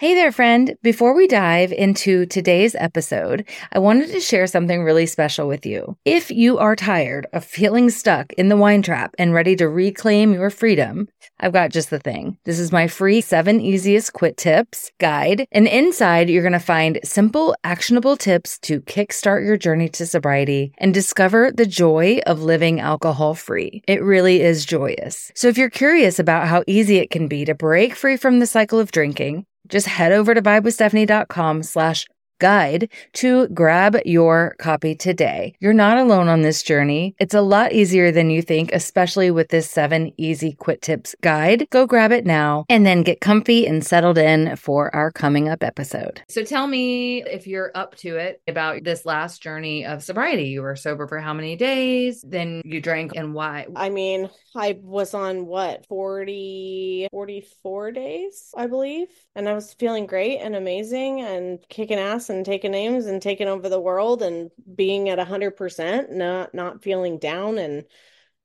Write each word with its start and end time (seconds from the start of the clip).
Hey 0.00 0.14
there, 0.14 0.32
friend. 0.32 0.76
Before 0.82 1.14
we 1.14 1.26
dive 1.26 1.72
into 1.72 2.24
today's 2.24 2.74
episode, 2.74 3.46
I 3.70 3.80
wanted 3.80 4.10
to 4.12 4.20
share 4.20 4.46
something 4.46 4.82
really 4.82 5.04
special 5.04 5.46
with 5.46 5.66
you. 5.66 5.94
If 6.06 6.30
you 6.30 6.56
are 6.56 6.74
tired 6.74 7.26
of 7.34 7.44
feeling 7.44 7.90
stuck 7.90 8.32
in 8.32 8.48
the 8.48 8.56
wine 8.56 8.80
trap 8.80 9.14
and 9.18 9.34
ready 9.34 9.56
to 9.56 9.68
reclaim 9.68 10.32
your 10.32 10.48
freedom, 10.48 11.08
I've 11.38 11.52
got 11.52 11.70
just 11.70 11.90
the 11.90 11.98
thing. 11.98 12.38
This 12.46 12.58
is 12.58 12.72
my 12.72 12.88
free 12.88 13.20
seven 13.20 13.60
easiest 13.60 14.14
quit 14.14 14.38
tips 14.38 14.90
guide. 15.00 15.46
And 15.52 15.68
inside, 15.68 16.30
you're 16.30 16.40
going 16.40 16.52
to 16.52 16.60
find 16.60 16.98
simple, 17.04 17.54
actionable 17.62 18.16
tips 18.16 18.58
to 18.60 18.80
kickstart 18.80 19.44
your 19.44 19.58
journey 19.58 19.90
to 19.90 20.06
sobriety 20.06 20.72
and 20.78 20.94
discover 20.94 21.52
the 21.52 21.66
joy 21.66 22.20
of 22.26 22.42
living 22.42 22.80
alcohol 22.80 23.34
free. 23.34 23.82
It 23.86 24.02
really 24.02 24.40
is 24.40 24.64
joyous. 24.64 25.30
So 25.34 25.48
if 25.48 25.58
you're 25.58 25.68
curious 25.68 26.18
about 26.18 26.48
how 26.48 26.64
easy 26.66 26.96
it 26.96 27.10
can 27.10 27.28
be 27.28 27.44
to 27.44 27.54
break 27.54 27.94
free 27.94 28.16
from 28.16 28.38
the 28.38 28.46
cycle 28.46 28.78
of 28.78 28.92
drinking, 28.92 29.44
just 29.68 29.86
head 29.86 30.12
over 30.12 30.34
to 30.34 30.42
vibewithstephanie.com 30.42 31.62
slash 31.62 32.06
guide 32.40 32.88
to 33.12 33.46
grab 33.48 33.96
your 34.04 34.56
copy 34.58 34.96
today. 34.96 35.54
You're 35.60 35.72
not 35.72 35.98
alone 35.98 36.28
on 36.28 36.42
this 36.42 36.62
journey. 36.62 37.14
It's 37.20 37.34
a 37.34 37.40
lot 37.40 37.72
easier 37.72 38.10
than 38.10 38.30
you 38.30 38.42
think, 38.42 38.72
especially 38.72 39.30
with 39.30 39.50
this 39.50 39.70
seven 39.70 40.12
easy 40.16 40.52
quit 40.52 40.82
tips 40.82 41.14
guide. 41.20 41.68
Go 41.70 41.86
grab 41.86 42.10
it 42.10 42.26
now 42.26 42.64
and 42.68 42.84
then 42.84 43.02
get 43.02 43.20
comfy 43.20 43.66
and 43.66 43.86
settled 43.86 44.18
in 44.18 44.56
for 44.56 44.92
our 44.94 45.12
coming 45.12 45.48
up 45.48 45.62
episode. 45.62 46.22
So 46.28 46.42
tell 46.42 46.66
me 46.66 47.22
if 47.22 47.46
you're 47.46 47.70
up 47.74 47.94
to 47.96 48.16
it 48.16 48.42
about 48.48 48.82
this 48.82 49.06
last 49.06 49.42
journey 49.42 49.84
of 49.84 50.02
sobriety. 50.02 50.48
You 50.48 50.62
were 50.62 50.76
sober 50.76 51.06
for 51.06 51.20
how 51.20 51.34
many 51.34 51.56
days? 51.56 52.24
Then 52.26 52.62
you 52.64 52.80
drank 52.80 53.12
and 53.14 53.34
why? 53.34 53.66
I 53.76 53.90
mean, 53.90 54.30
I 54.56 54.78
was 54.82 55.14
on 55.14 55.46
what 55.46 55.86
40 55.86 57.08
44 57.12 57.92
days, 57.92 58.54
I 58.56 58.66
believe, 58.66 59.08
and 59.34 59.48
I 59.48 59.52
was 59.52 59.74
feeling 59.74 60.06
great 60.06 60.38
and 60.38 60.56
amazing 60.56 61.20
and 61.20 61.58
kicking 61.68 61.98
ass 61.98 62.29
and 62.30 62.46
taking 62.46 62.70
names 62.72 63.06
and 63.06 63.20
taking 63.20 63.48
over 63.48 63.68
the 63.68 63.80
world 63.80 64.22
and 64.22 64.50
being 64.74 65.08
at 65.10 65.18
100%, 65.18 66.10
not 66.10 66.54
not 66.54 66.82
feeling 66.82 67.18
down 67.18 67.58
and 67.58 67.84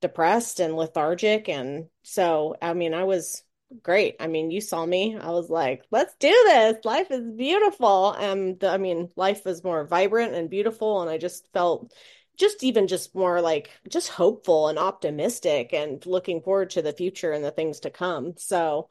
depressed 0.02 0.60
and 0.60 0.76
lethargic 0.76 1.50
and 1.50 1.88
so 2.04 2.56
I 2.62 2.74
mean, 2.74 2.94
I 2.94 3.06
was 3.06 3.44
great. 3.82 4.18
I 4.20 4.28
mean, 4.28 4.52
you 4.52 4.62
saw 4.62 4.86
me. 4.86 5.18
I 5.18 5.32
was 5.32 5.50
like, 5.50 5.84
let's 5.92 6.16
do 6.20 6.30
this. 6.30 6.86
Life 6.86 7.12
is 7.12 7.32
beautiful. 7.32 8.12
And 8.12 8.64
I 8.64 8.78
mean, 8.78 9.10
life 9.16 9.48
is 9.48 9.64
more 9.64 9.86
vibrant 9.86 10.34
and 10.36 10.50
beautiful 10.50 11.02
and 11.02 11.10
I 11.10 11.18
just 11.18 11.48
felt 11.54 11.94
just 12.38 12.64
even 12.64 12.88
just 12.88 13.16
more 13.16 13.42
like 13.42 13.72
just 13.90 14.10
hopeful 14.10 14.68
and 14.68 14.78
optimistic 14.78 15.74
and 15.74 16.06
looking 16.06 16.42
forward 16.42 16.72
to 16.72 16.82
the 16.82 16.94
future 16.94 17.32
and 17.32 17.44
the 17.44 17.52
things 17.52 17.82
to 17.82 17.90
come. 17.90 18.34
So 18.38 18.90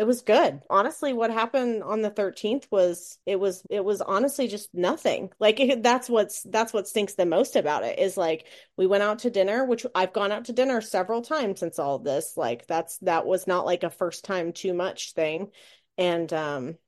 it 0.00 0.06
was 0.06 0.22
good. 0.22 0.62
Honestly, 0.70 1.12
what 1.12 1.30
happened 1.30 1.82
on 1.82 2.00
the 2.00 2.10
13th 2.10 2.64
was 2.70 3.18
it 3.26 3.38
was 3.38 3.62
it 3.68 3.84
was 3.84 4.00
honestly 4.00 4.48
just 4.48 4.70
nothing. 4.72 5.30
Like 5.38 5.60
it, 5.60 5.82
that's 5.82 6.08
what's 6.08 6.42
that's 6.44 6.72
what 6.72 6.88
stinks 6.88 7.16
the 7.16 7.26
most 7.26 7.54
about 7.54 7.84
it 7.84 7.98
is 7.98 8.16
like 8.16 8.46
we 8.78 8.86
went 8.86 9.02
out 9.02 9.18
to 9.20 9.30
dinner, 9.30 9.66
which 9.66 9.84
I've 9.94 10.14
gone 10.14 10.32
out 10.32 10.46
to 10.46 10.54
dinner 10.54 10.80
several 10.80 11.20
times 11.20 11.60
since 11.60 11.78
all 11.78 11.98
this. 11.98 12.32
Like 12.38 12.66
that's 12.66 12.96
that 13.00 13.26
was 13.26 13.46
not 13.46 13.66
like 13.66 13.82
a 13.82 13.90
first 13.90 14.24
time 14.24 14.54
too 14.54 14.72
much 14.72 15.12
thing. 15.12 15.50
And 15.98 16.32
um 16.32 16.78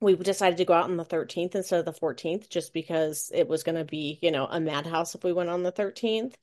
we 0.00 0.16
decided 0.16 0.56
to 0.58 0.64
go 0.64 0.72
out 0.72 0.84
on 0.88 0.96
the 0.96 1.04
13th 1.04 1.54
instead 1.54 1.80
of 1.80 1.84
the 1.84 1.92
14th 1.92 2.48
just 2.48 2.72
because 2.72 3.30
it 3.34 3.48
was 3.48 3.64
going 3.64 3.76
to 3.76 3.84
be, 3.84 4.18
you 4.22 4.30
know, 4.30 4.46
a 4.46 4.58
madhouse 4.58 5.14
if 5.14 5.24
we 5.24 5.32
went 5.34 5.50
on 5.50 5.62
the 5.62 5.72
13th. 5.72 6.34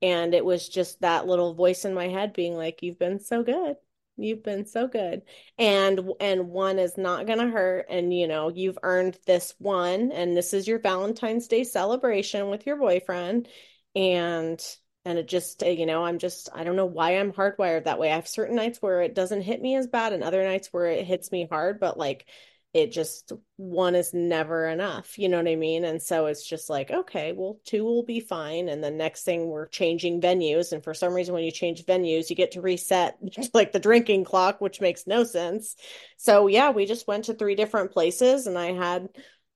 And 0.00 0.32
it 0.32 0.44
was 0.44 0.68
just 0.68 1.00
that 1.00 1.26
little 1.26 1.54
voice 1.54 1.84
in 1.84 1.92
my 1.92 2.06
head 2.08 2.32
being 2.34 2.54
like, 2.54 2.82
You've 2.82 3.00
been 3.00 3.18
so 3.20 3.42
good. 3.42 3.76
You've 4.22 4.42
been 4.42 4.66
so 4.66 4.86
good. 4.88 5.22
And 5.58 6.12
and 6.20 6.48
one 6.48 6.78
is 6.78 6.96
not 6.98 7.26
going 7.26 7.38
to 7.38 7.48
hurt 7.48 7.86
and 7.88 8.12
you 8.12 8.28
know, 8.28 8.48
you've 8.50 8.78
earned 8.82 9.18
this 9.26 9.54
one 9.58 10.12
and 10.12 10.36
this 10.36 10.52
is 10.52 10.68
your 10.68 10.78
Valentine's 10.78 11.48
Day 11.48 11.64
celebration 11.64 12.50
with 12.50 12.66
your 12.66 12.76
boyfriend 12.76 13.48
and 13.94 14.62
and 15.04 15.18
it 15.18 15.26
just 15.26 15.62
you 15.62 15.86
know 15.86 16.04
i'm 16.04 16.18
just 16.18 16.48
i 16.54 16.62
don't 16.62 16.76
know 16.76 16.86
why 16.86 17.18
i'm 17.18 17.32
hardwired 17.32 17.84
that 17.84 17.98
way 17.98 18.10
i 18.10 18.14
have 18.14 18.28
certain 18.28 18.56
nights 18.56 18.80
where 18.80 19.02
it 19.02 19.14
doesn't 19.14 19.42
hit 19.42 19.60
me 19.60 19.74
as 19.76 19.86
bad 19.86 20.12
and 20.12 20.22
other 20.22 20.44
nights 20.44 20.68
where 20.72 20.86
it 20.86 21.06
hits 21.06 21.32
me 21.32 21.48
hard 21.50 21.80
but 21.80 21.98
like 21.98 22.26
it 22.72 22.92
just 22.92 23.32
one 23.56 23.94
is 23.94 24.14
never 24.14 24.66
enough 24.68 25.18
you 25.18 25.28
know 25.28 25.38
what 25.38 25.48
i 25.48 25.56
mean? 25.56 25.84
And 25.84 26.00
so 26.00 26.26
it's 26.26 26.46
just 26.46 26.70
like 26.70 26.90
okay 26.90 27.32
well 27.32 27.58
two 27.64 27.84
will 27.84 28.04
be 28.04 28.20
fine. 28.20 28.68
And 28.68 28.82
the 28.82 28.90
next 28.90 29.24
thing 29.24 29.48
we're 29.48 29.66
changing 29.66 30.20
venues. 30.20 30.72
And 30.72 30.82
for 30.82 30.94
some 30.94 31.12
reason 31.12 31.34
when 31.34 31.44
you 31.44 31.50
change 31.50 31.84
venues 31.84 32.30
you 32.30 32.36
get 32.36 32.52
to 32.52 32.60
reset 32.60 33.18
like 33.54 33.72
the 33.72 33.80
drinking 33.80 34.24
clock 34.24 34.60
which 34.60 34.80
makes 34.80 35.06
no 35.06 35.24
sense. 35.24 35.76
So 36.16 36.46
yeah 36.46 36.70
we 36.70 36.86
just 36.86 37.08
went 37.08 37.24
to 37.24 37.34
three 37.34 37.54
different 37.54 37.92
places 37.92 38.46
and 38.46 38.58
i 38.58 38.72
had 38.72 39.08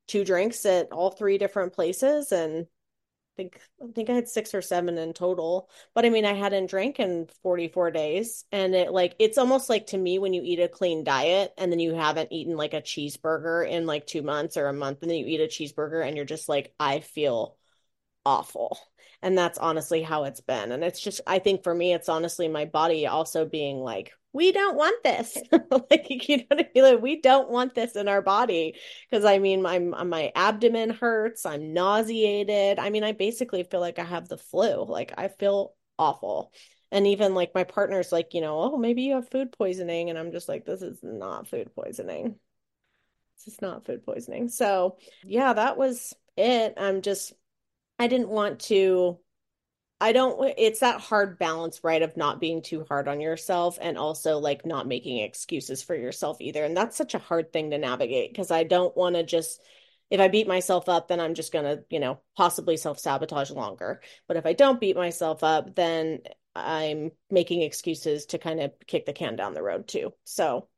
two 0.07 0.25
drinks 0.25 0.67
at 0.67 0.93
all 0.93 1.11
three 1.11 1.39
different 1.39 1.73
places. 1.73 2.33
And 2.33 2.67
think 3.37 3.61
I 3.83 3.93
think 3.93 4.11
I 4.11 4.15
had 4.15 4.29
six 4.29 4.55
or 4.55 4.63
seven 4.63 4.99
in 4.99 5.13
total. 5.13 5.69
But 5.95 6.05
I 6.05 6.11
mean, 6.11 6.25
I 6.25 6.35
hadn't 6.35 6.71
drank 6.71 7.01
in 7.01 7.29
44 7.43 7.91
days. 7.91 8.45
And 8.53 8.75
it 8.75 8.93
like 8.93 9.15
it's 9.19 9.39
almost 9.39 9.69
like 9.69 9.87
to 9.89 9.99
me 9.99 10.19
when 10.19 10.33
you 10.35 10.43
eat 10.45 10.61
a 10.61 10.69
clean 10.69 11.05
diet 11.05 11.53
and 11.59 11.71
then 11.73 11.81
you 11.81 11.95
haven't 11.95 12.33
eaten 12.33 12.57
like 12.57 12.75
a 12.75 12.83
cheeseburger 12.83 13.69
in 13.69 13.87
like 13.87 14.07
two 14.07 14.23
months 14.23 14.57
or 14.57 14.67
a 14.69 14.73
month, 14.73 15.03
and 15.03 15.11
then 15.11 15.19
you 15.19 15.27
eat 15.27 15.41
a 15.41 15.47
cheeseburger 15.47 16.07
and 16.07 16.17
you're 16.17 16.25
just 16.27 16.49
like, 16.49 16.73
I 16.79 17.01
feel 17.01 17.57
awful. 18.27 18.79
And 19.23 19.39
that's 19.39 19.59
honestly 19.59 20.03
how 20.03 20.25
it's 20.25 20.41
been. 20.41 20.73
And 20.73 20.85
it's 20.85 21.01
just 21.01 21.21
I 21.27 21.39
think 21.39 21.65
for 21.65 21.75
me, 21.75 21.95
it's 21.95 22.09
honestly 22.09 22.49
my 22.49 22.67
body 22.67 23.07
also 23.07 23.47
being 23.47 23.79
like, 23.79 24.13
we 24.35 24.51
don't 24.53 24.77
want 24.77 25.03
this. 25.05 25.39
like 25.91 26.29
you 26.29 26.39
know 26.39 26.45
what 26.49 26.61
I 26.61 26.69
mean? 26.75 26.85
Like, 26.85 27.03
we 27.03 27.21
don't 27.23 27.49
want 27.49 27.75
this 27.75 27.97
in 27.97 28.09
our 28.09 28.21
body. 28.21 28.75
Cause 29.11 29.25
I 29.25 29.39
mean 29.39 29.63
my 29.63 29.79
my 29.79 30.33
abdomen 30.35 30.91
hurts, 30.91 31.47
I'm 31.47 31.73
nauseated. 31.73 32.79
I 32.79 32.91
mean, 32.91 33.05
I 33.05 33.13
basically 33.13 33.63
feel 33.63 33.81
like 33.81 33.99
I 33.99 34.05
have 34.05 34.29
the 34.29 34.37
flu. 34.37 34.85
Like 34.85 35.15
I 35.17 35.29
feel 35.29 35.75
awful. 35.99 36.53
And 36.91 37.07
even 37.07 37.35
like 37.35 37.55
my 37.55 37.65
partner's 37.65 38.13
like, 38.13 38.35
you 38.35 38.41
know, 38.41 38.59
oh, 38.61 38.77
maybe 38.77 39.03
you 39.03 39.15
have 39.15 39.31
food 39.31 39.53
poisoning. 39.53 40.11
And 40.11 40.19
I'm 40.19 40.33
just 40.33 40.49
like, 40.49 40.65
this 40.65 40.83
is 40.83 40.99
not 41.03 41.49
food 41.49 41.75
poisoning. 41.75 42.37
This 43.37 43.55
is 43.55 43.63
not 43.63 43.87
food 43.87 44.05
poisoning. 44.05 44.49
So 44.49 44.99
yeah, 45.25 45.53
that 45.53 45.77
was 45.77 46.13
it. 46.37 46.75
I'm 46.77 47.03
just 47.03 47.33
I 48.01 48.09
didn't 48.09 48.29
want 48.29 48.61
to 48.63 49.19
I 50.05 50.13
don't, 50.13 50.53
it's 50.59 50.81
that 50.81 51.01
hard 51.01 51.39
balance, 51.39 51.83
right, 51.83 52.03
of 52.03 52.15
not 52.15 52.39
being 52.39 52.61
too 52.61 52.85
hard 52.87 53.09
on 53.09 53.23
yourself 53.23 53.79
and 53.81 53.97
also 53.97 54.37
like 54.37 54.67
not 54.67 54.87
making 54.87 55.21
excuses 55.21 55.83
for 55.83 55.97
yourself 55.97 56.43
either. 56.43 56.63
And 56.63 56.77
that's 56.77 56.95
such 56.95 57.15
a 57.15 57.19
hard 57.19 57.55
thing 57.55 57.71
to 57.71 57.79
navigate 57.79 58.31
because 58.31 58.51
I 58.51 58.65
don't 58.65 58.95
want 58.95 59.15
to 59.15 59.23
just, 59.23 59.63
if 60.11 60.21
I 60.21 60.29
beat 60.29 60.47
myself 60.47 60.91
up, 60.91 61.09
then 61.09 61.21
I'm 61.21 61.33
just 61.33 61.55
going 61.55 61.65
to, 61.65 61.85
you 61.89 62.01
know, 62.01 62.21
possibly 62.37 62.77
self 62.77 62.99
sabotage 62.99 63.51
longer. 63.51 64.03
But 64.29 64.37
if 64.37 64.45
I 64.45 64.53
don't 64.53 64.79
beat 64.79 64.95
myself 64.95 65.43
up, 65.43 65.75
then 65.75 66.19
I'm 66.55 67.11
making 67.31 67.63
excuses 67.63 68.27
to 68.27 68.39
kind 68.39 68.61
of 68.61 68.73
kick 68.87 69.07
the 69.07 69.15
can 69.15 69.37
down 69.37 69.55
the 69.55 69.63
road 69.63 69.89
too. 69.89 70.13
So 70.25 70.69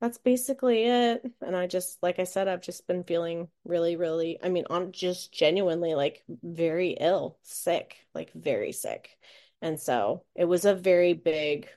that's 0.00 0.18
basically 0.18 0.84
it. 0.84 1.22
And 1.40 1.56
I 1.56 1.66
just, 1.66 2.02
like 2.02 2.18
I 2.18 2.24
said, 2.24 2.48
I've 2.48 2.60
just 2.62 2.86
been 2.86 3.04
feeling 3.04 3.48
really, 3.64 3.96
really, 3.96 4.38
I 4.42 4.48
mean, 4.48 4.64
I'm 4.70 4.92
just 4.92 5.32
genuinely 5.32 5.94
like 5.94 6.22
very 6.42 6.90
ill, 7.00 7.38
sick, 7.42 7.96
like 8.14 8.32
very 8.34 8.72
sick. 8.72 9.16
And 9.62 9.80
so 9.80 10.24
it 10.34 10.44
was 10.44 10.64
a 10.64 10.74
very 10.74 11.14
big 11.14 11.68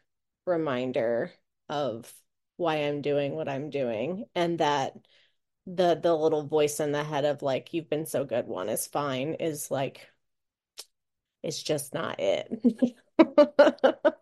reminder 0.46 1.32
of 1.70 2.12
why 2.58 2.78
I'm 2.78 3.02
doing 3.02 3.36
what 3.36 3.48
I'm 3.48 3.70
doing 3.70 4.26
and 4.36 4.60
that 4.60 4.94
the 5.68 5.96
the 6.02 6.16
little 6.16 6.44
voice 6.48 6.80
in 6.80 6.92
the 6.92 7.04
head 7.04 7.26
of 7.26 7.42
like 7.44 7.74
you've 7.74 7.90
been 7.90 8.06
so 8.06 8.26
good 8.26 8.48
one 8.48 8.70
is 8.70 8.88
fine 8.88 9.36
is 9.36 9.70
like 9.72 10.08
it's 11.44 11.62
just 11.62 11.94
not 11.94 12.20
it. 12.20 12.62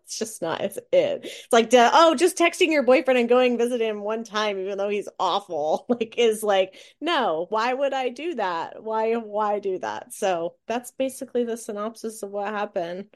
it's 0.04 0.18
just 0.18 0.42
not 0.42 0.60
it's 0.60 0.76
it. 0.92 1.20
It's 1.24 1.52
like 1.52 1.70
to, 1.70 1.90
oh, 1.92 2.14
just 2.14 2.36
texting 2.36 2.68
your 2.68 2.82
boyfriend 2.82 3.18
and 3.18 3.28
going 3.28 3.58
visit 3.58 3.80
him 3.80 4.00
one 4.00 4.24
time, 4.24 4.58
even 4.58 4.78
though 4.78 4.88
he's 4.88 5.08
awful, 5.18 5.86
like 5.88 6.14
is 6.18 6.42
like, 6.42 6.76
no, 7.00 7.46
why 7.50 7.72
would 7.72 7.92
I 7.92 8.08
do 8.08 8.34
that? 8.34 8.82
Why 8.82 9.14
why 9.14 9.58
do 9.60 9.78
that? 9.78 10.12
So 10.12 10.56
that's 10.66 10.90
basically 10.92 11.44
the 11.44 11.56
synopsis 11.56 12.22
of 12.22 12.30
what 12.30 12.48
happened. 12.48 13.06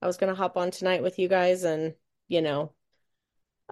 I 0.00 0.06
was 0.06 0.16
gonna 0.16 0.34
hop 0.34 0.56
on 0.56 0.70
tonight 0.70 1.02
with 1.02 1.18
you 1.18 1.28
guys 1.28 1.64
and, 1.64 1.94
you 2.28 2.42
know, 2.42 2.72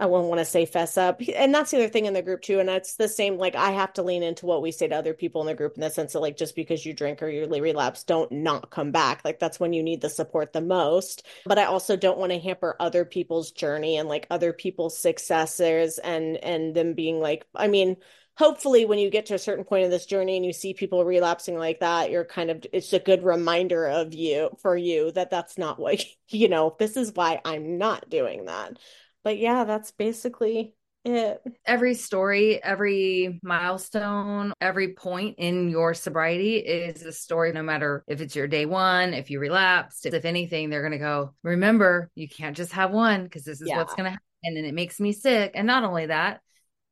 I 0.01 0.07
won't 0.07 0.29
want 0.29 0.39
to 0.39 0.47
say 0.47 0.65
fess 0.65 0.97
up. 0.97 1.21
And 1.35 1.55
that's 1.55 1.71
the 1.71 1.77
other 1.77 1.89
thing 1.89 2.07
in 2.07 2.15
the 2.15 2.23
group 2.23 2.41
too. 2.41 2.59
And 2.59 2.69
that's 2.69 2.97
the 2.97 3.07
same, 3.07 3.37
like 3.37 3.55
I 3.55 3.73
have 3.73 3.93
to 3.93 4.03
lean 4.03 4.23
into 4.23 4.47
what 4.47 4.63
we 4.63 4.73
say 4.73 4.89
to 4.89 4.97
other 4.97 5.13
people 5.13 5.43
in 5.43 5.47
the 5.47 5.55
group 5.55 5.75
in 5.75 5.83
the 5.83 5.91
sense 5.91 6.15
that 6.15 6.21
like 6.21 6.39
just 6.39 6.57
because 6.57 6.87
you 6.87 6.95
drink 6.95 7.23
or 7.23 7.29
you 7.29 7.47
relapse, 7.47 8.03
don't 8.05 8.33
not 8.33 8.71
come 8.71 8.93
back. 8.93 9.21
Like 9.27 9.39
that's 9.39 9.61
when 9.61 9.75
you 9.75 9.83
need 9.83 10.01
the 10.01 10.09
support 10.09 10.55
the 10.55 10.63
most. 10.63 11.27
But 11.45 11.59
I 11.59 11.65
also 11.65 11.97
don't 11.97 12.17
want 12.17 12.33
to 12.33 12.39
hamper 12.39 12.77
other 12.81 13.05
people's 13.05 13.51
journey 13.51 13.99
and 13.99 14.09
like 14.09 14.27
other 14.31 14.55
people's 14.55 14.99
successes 14.99 15.99
and 15.99 16.39
and 16.39 16.75
them 16.75 16.95
being 16.95 17.21
like, 17.21 17.45
I 17.55 17.69
mean, 17.69 17.99
hopefully 18.39 18.87
when 18.87 18.99
you 18.99 19.11
get 19.11 19.27
to 19.27 19.35
a 19.35 19.39
certain 19.39 19.65
point 19.65 19.85
in 19.85 19.91
this 19.91 20.07
journey 20.07 20.37
and 20.37 20.47
you 20.47 20.55
see 20.55 20.73
people 20.73 21.05
relapsing 21.05 21.59
like 21.59 21.81
that 21.81 22.11
you're 22.11 22.25
kind 22.25 22.51
of 22.51 22.65
it's 22.73 22.95
a 22.95 22.99
good 22.99 23.23
reminder 23.23 23.87
of 23.87 24.15
you 24.15 24.49
for 24.63 24.75
you 24.75 25.13
that 25.13 25.29
that's 25.29 25.59
not 25.59 25.79
what 25.79 26.03
you 26.29 26.49
know 26.49 26.75
this 26.79 26.97
is 26.97 27.13
why 27.13 27.39
i'm 27.45 27.77
not 27.77 28.09
doing 28.09 28.47
that 28.47 28.79
but 29.25 29.39
yeah, 29.39 29.65
that's 29.65 29.91
basically 29.91 30.75
it. 31.05 31.43
Every 31.65 31.95
story, 31.95 32.63
every 32.63 33.41
milestone, 33.43 34.53
every 34.61 34.95
point 34.95 35.37
in 35.39 35.69
your 35.69 35.95
sobriety 35.95 36.57
is 36.57 37.03
a 37.03 37.13
story, 37.13 37.53
no 37.53 37.63
matter 37.63 38.05
if 38.07 38.21
it's 38.21 38.37
your 38.37 38.47
day 38.47 38.67
one, 38.67 39.15
if 39.15 39.31
you 39.31 39.41
relapsed, 39.41 40.07
if 40.07 40.25
anything, 40.25 40.69
they're 40.69 40.83
going 40.83 40.93
to 40.93 40.99
go, 40.99 41.35
remember, 41.43 42.11
you 42.15 42.29
can't 42.29 42.57
just 42.57 42.73
have 42.73 42.91
one 42.91 43.25
because 43.25 43.45
this 43.45 43.61
is 43.61 43.69
yeah. 43.69 43.79
what's 43.79 43.95
going 43.95 44.05
to 44.05 44.11
happen. 44.11 44.25
And 44.43 44.57
then 44.57 44.65
it 44.65 44.75
makes 44.75 45.01
me 45.01 45.13
sick. 45.13 45.53
And 45.55 45.67
not 45.67 45.85
only 45.85 46.07
that, 46.07 46.41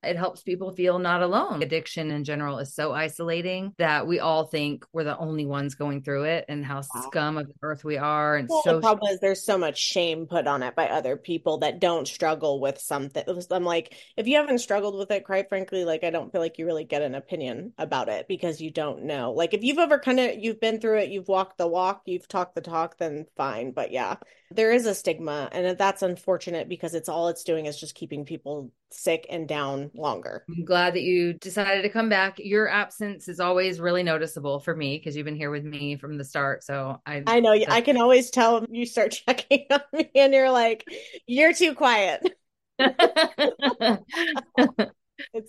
it 0.03 0.17
helps 0.17 0.43
people 0.43 0.71
feel 0.73 0.99
not 0.99 1.23
alone. 1.23 1.63
Addiction 1.63 2.11
in 2.11 2.23
general 2.23 2.59
is 2.59 2.75
so 2.75 2.93
isolating 2.93 3.75
that 3.79 4.07
we 4.07 4.21
all 4.21 4.45
think 4.45 4.87
we're 4.93 5.05
the 5.05 5.19
only 5.19 5.45
ones 5.45 5.75
going 5.75 6.03
through 6.03 6.25
it 6.25 6.45
and 6.49 6.65
how 6.65 6.77
wow. 6.77 7.03
scum 7.07 7.37
of 7.37 7.49
the 7.49 7.55
earth 7.63 7.85
we 7.85 7.97
are. 7.97 8.37
And 8.37 8.49
well, 8.49 8.63
so 8.63 8.77
the 8.77 8.81
problem 8.81 9.13
is 9.13 9.19
there's 9.19 9.45
so 9.45 9.59
much 9.59 9.79
shame 9.79 10.27
put 10.27 10.47
on 10.47 10.63
it 10.63 10.77
by 10.77 10.89
other 10.89 11.17
people 11.17 11.59
that 11.59 11.81
don't 11.81 12.07
struggle 12.07 12.61
with 12.61 12.79
something. 12.79 13.25
I'm 13.51 13.65
like, 13.65 13.97
if 14.17 14.29
you 14.29 14.37
haven't 14.37 14.59
struggled 14.59 14.97
with 14.97 15.11
it, 15.11 15.25
quite 15.25 15.49
frankly, 15.49 15.85
like 15.85 16.05
I 16.05 16.11
don't 16.11 16.31
feel 16.31 16.41
like 16.41 16.59
you 16.59 16.67
really 16.67 16.85
get 16.85 17.03
an 17.03 17.17
opinion 17.17 17.73
about 17.77 18.09
it 18.09 18.29
because 18.29 18.61
you 18.61 18.71
don't 18.71 19.05
know. 19.05 19.33
Like 19.33 19.53
if 19.53 19.65
you've 19.65 19.79
ever 19.79 19.99
kind 19.99 20.21
of 20.21 20.39
you've 20.39 20.61
been 20.61 20.81
through 20.81 20.99
it, 20.99 21.11
you've 21.11 21.29
walked 21.29 21.59
the 21.59 21.67
walk, 21.67 22.03
you've 22.07 22.29
talked 22.29 22.55
the 22.55 22.61
talk, 22.61 22.99
then 22.99 23.27
fine. 23.37 23.73
But 23.73 23.91
yeah, 23.91 24.17
there 24.53 24.71
is 24.71 24.87
a 24.87 24.95
stigma 24.95 25.49
and 25.51 25.77
that's 25.77 26.03
unfortunate 26.03 26.69
because 26.69 26.95
it's 26.95 27.09
all 27.09 27.29
it's 27.29 27.45
doing 27.45 27.67
is 27.67 27.79
just 27.79 27.95
keeping 27.95 28.25
people 28.25 28.71
sick 28.91 29.27
and 29.31 29.49
down 29.49 29.91
longer. 29.95 30.45
I'm 30.49 30.65
glad 30.65 30.95
that 30.95 31.03
you 31.03 31.35
decided 31.35 31.83
to 31.83 31.89
come 31.89 32.09
back. 32.09 32.39
Your 32.39 32.69
absence 32.69 33.29
is 33.29 33.41
always 33.41 33.81
really 33.81 34.03
noticeable 34.03 34.61
for 34.61 34.75
me 34.75 34.99
because 34.99 35.17
you've 35.17 35.25
been 35.25 35.37
here 35.37 35.51
with 35.51 35.65
me 35.65 35.97
from 35.97 36.19
the 36.19 36.25
start. 36.25 36.65
So 36.65 37.01
I 37.07 37.23
I 37.27 37.41
know 37.41 37.53
I 37.53 37.81
can 37.81 37.97
always 37.97 38.31
tell 38.31 38.65
you 38.71 38.87
start 38.87 39.13
checking 39.27 39.67
on 39.71 39.81
me 39.93 40.11
and 40.15 40.33
you're 40.33 40.51
like, 40.51 40.85
you're 41.27 41.53
too 41.53 41.75
quiet. 41.75 42.23
it's 42.79 44.05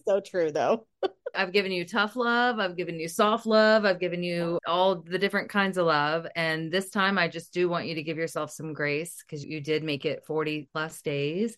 so 0.08 0.20
true 0.20 0.52
though. 0.52 0.88
I've 1.36 1.54
given 1.54 1.72
you 1.72 1.86
tough 1.86 2.16
love. 2.16 2.60
I've 2.60 2.76
given 2.76 3.00
you 3.00 3.08
soft 3.08 3.46
love. 3.46 3.86
I've 3.86 4.00
given 4.00 4.24
you 4.24 4.60
all 4.66 5.02
the 5.02 5.20
different 5.20 5.50
kinds 5.50 5.78
of 5.78 5.86
love. 5.86 6.28
And 6.36 6.72
this 6.72 6.90
time, 6.90 7.18
I 7.18 7.28
just 7.28 7.54
do 7.54 7.70
want 7.70 7.86
you 7.86 7.96
to 7.96 8.04
give 8.04 8.18
yourself 8.18 8.52
some 8.52 8.74
grace 8.74 9.22
because 9.22 9.46
you 9.46 9.62
did 9.62 9.84
make 9.84 10.06
it 10.06 10.26
40 10.26 10.70
plus 10.74 11.02
days. 11.02 11.58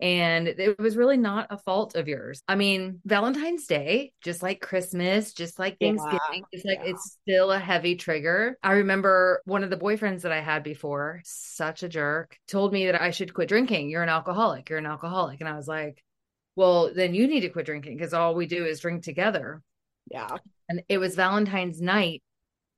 And 0.00 0.48
it 0.48 0.78
was 0.78 0.96
really 0.96 1.18
not 1.18 1.48
a 1.50 1.58
fault 1.58 1.94
of 1.94 2.08
yours. 2.08 2.42
I 2.48 2.54
mean, 2.54 3.00
Valentine's 3.04 3.66
Day, 3.66 4.12
just 4.22 4.42
like 4.42 4.60
Christmas, 4.60 5.34
just 5.34 5.58
like 5.58 5.78
Thanksgiving, 5.78 6.18
yeah, 6.32 6.40
it's 6.52 6.64
like 6.64 6.78
yeah. 6.82 6.92
it's 6.92 7.18
still 7.22 7.52
a 7.52 7.58
heavy 7.58 7.96
trigger. 7.96 8.56
I 8.62 8.72
remember 8.72 9.42
one 9.44 9.62
of 9.62 9.68
the 9.68 9.76
boyfriends 9.76 10.22
that 10.22 10.32
I 10.32 10.40
had 10.40 10.62
before, 10.62 11.20
such 11.24 11.82
a 11.82 11.88
jerk, 11.88 12.38
told 12.48 12.72
me 12.72 12.86
that 12.86 13.00
I 13.00 13.10
should 13.10 13.34
quit 13.34 13.48
drinking. 13.48 13.90
You're 13.90 14.02
an 14.02 14.08
alcoholic. 14.08 14.70
You're 14.70 14.78
an 14.78 14.86
alcoholic. 14.86 15.40
And 15.40 15.48
I 15.48 15.56
was 15.56 15.68
like, 15.68 16.02
well, 16.56 16.92
then 16.94 17.14
you 17.14 17.26
need 17.26 17.40
to 17.40 17.50
quit 17.50 17.66
drinking 17.66 17.96
because 17.96 18.14
all 18.14 18.34
we 18.34 18.46
do 18.46 18.64
is 18.64 18.80
drink 18.80 19.02
together. 19.02 19.60
Yeah. 20.10 20.36
And 20.68 20.82
it 20.88 20.98
was 20.98 21.14
Valentine's 21.14 21.80
night. 21.80 22.22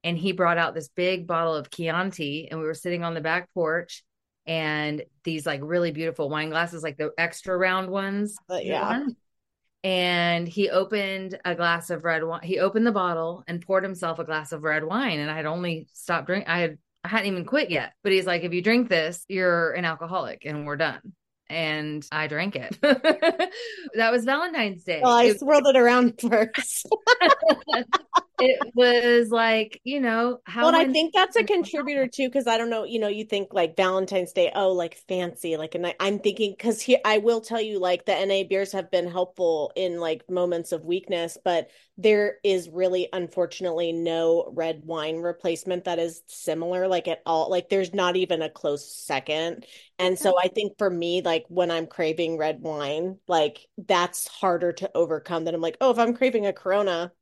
And 0.04 0.18
he 0.18 0.32
brought 0.32 0.58
out 0.58 0.74
this 0.74 0.88
big 0.88 1.28
bottle 1.28 1.54
of 1.54 1.70
Chianti, 1.70 2.48
and 2.50 2.58
we 2.58 2.66
were 2.66 2.74
sitting 2.74 3.04
on 3.04 3.14
the 3.14 3.20
back 3.20 3.48
porch 3.54 4.02
and 4.46 5.02
these 5.24 5.46
like 5.46 5.60
really 5.62 5.92
beautiful 5.92 6.28
wine 6.28 6.50
glasses, 6.50 6.82
like 6.82 6.96
the 6.96 7.12
extra 7.18 7.56
round 7.56 7.90
ones. 7.90 8.36
Uh, 8.50 8.58
yeah. 8.62 9.06
And 9.84 10.46
he 10.46 10.70
opened 10.70 11.38
a 11.44 11.54
glass 11.54 11.90
of 11.90 12.04
red 12.04 12.22
wine. 12.22 12.42
He 12.44 12.60
opened 12.60 12.86
the 12.86 12.92
bottle 12.92 13.42
and 13.48 13.60
poured 13.60 13.82
himself 13.82 14.18
a 14.18 14.24
glass 14.24 14.52
of 14.52 14.62
red 14.62 14.84
wine. 14.84 15.18
And 15.18 15.30
I 15.30 15.36
had 15.36 15.46
only 15.46 15.88
stopped 15.92 16.26
drinking. 16.26 16.48
I 16.48 16.60
had 16.60 16.78
I 17.04 17.08
hadn't 17.08 17.32
even 17.32 17.44
quit 17.44 17.70
yet. 17.70 17.94
But 18.04 18.12
he's 18.12 18.26
like, 18.26 18.42
if 18.42 18.52
you 18.52 18.62
drink 18.62 18.88
this, 18.88 19.24
you're 19.28 19.72
an 19.72 19.84
alcoholic 19.84 20.44
and 20.44 20.66
we're 20.66 20.76
done 20.76 21.14
and 21.52 22.06
I 22.10 22.26
drank 22.26 22.56
it. 22.56 22.78
that 22.80 24.10
was 24.10 24.24
Valentine's 24.24 24.84
Day. 24.84 25.00
Well, 25.02 25.12
I 25.12 25.24
it, 25.24 25.38
swirled 25.38 25.66
it 25.66 25.76
around 25.76 26.14
first. 26.20 26.88
it 28.42 28.74
was 28.74 29.30
like, 29.30 29.80
you 29.84 30.00
know, 30.00 30.40
how. 30.44 30.64
Well, 30.64 30.74
I 30.74 30.84
think 30.92 31.14
that's 31.14 31.36
a 31.36 31.44
contributor 31.44 32.06
too, 32.06 32.28
because 32.28 32.46
I 32.46 32.58
don't 32.58 32.70
know, 32.70 32.84
you 32.84 32.98
know, 32.98 33.08
you 33.08 33.24
think 33.24 33.52
like 33.52 33.76
Valentine's 33.76 34.32
Day, 34.32 34.50
oh, 34.54 34.72
like 34.72 34.96
fancy, 35.08 35.56
like, 35.56 35.74
and 35.74 35.86
I, 35.86 35.94
I'm 36.00 36.18
thinking 36.18 36.54
because 36.56 36.84
I 37.04 37.18
will 37.18 37.40
tell 37.40 37.60
you, 37.60 37.78
like, 37.78 38.04
the 38.04 38.26
NA 38.26 38.42
beers 38.48 38.72
have 38.72 38.90
been 38.90 39.10
helpful 39.10 39.72
in 39.76 39.98
like 40.00 40.28
moments 40.28 40.72
of 40.72 40.84
weakness, 40.84 41.38
but 41.44 41.70
there 41.98 42.38
is 42.42 42.68
really, 42.68 43.08
unfortunately, 43.12 43.92
no 43.92 44.50
red 44.54 44.82
wine 44.84 45.16
replacement 45.16 45.84
that 45.84 45.98
is 45.98 46.22
similar, 46.26 46.88
like 46.88 47.08
at 47.08 47.22
all. 47.26 47.50
Like, 47.50 47.68
there's 47.68 47.92
not 47.94 48.16
even 48.16 48.42
a 48.42 48.50
close 48.50 48.94
second. 48.94 49.66
And 49.98 50.18
so 50.18 50.34
I 50.42 50.48
think 50.48 50.78
for 50.78 50.90
me, 50.90 51.22
like 51.22 51.44
when 51.48 51.70
I'm 51.70 51.86
craving 51.86 52.38
red 52.38 52.60
wine, 52.60 53.18
like 53.28 53.68
that's 53.78 54.26
harder 54.26 54.72
to 54.72 54.90
overcome 54.94 55.44
than 55.44 55.54
I'm 55.54 55.60
like, 55.60 55.76
oh, 55.80 55.90
if 55.90 55.98
I'm 55.98 56.14
craving 56.14 56.46
a 56.46 56.52
Corona, 56.52 57.12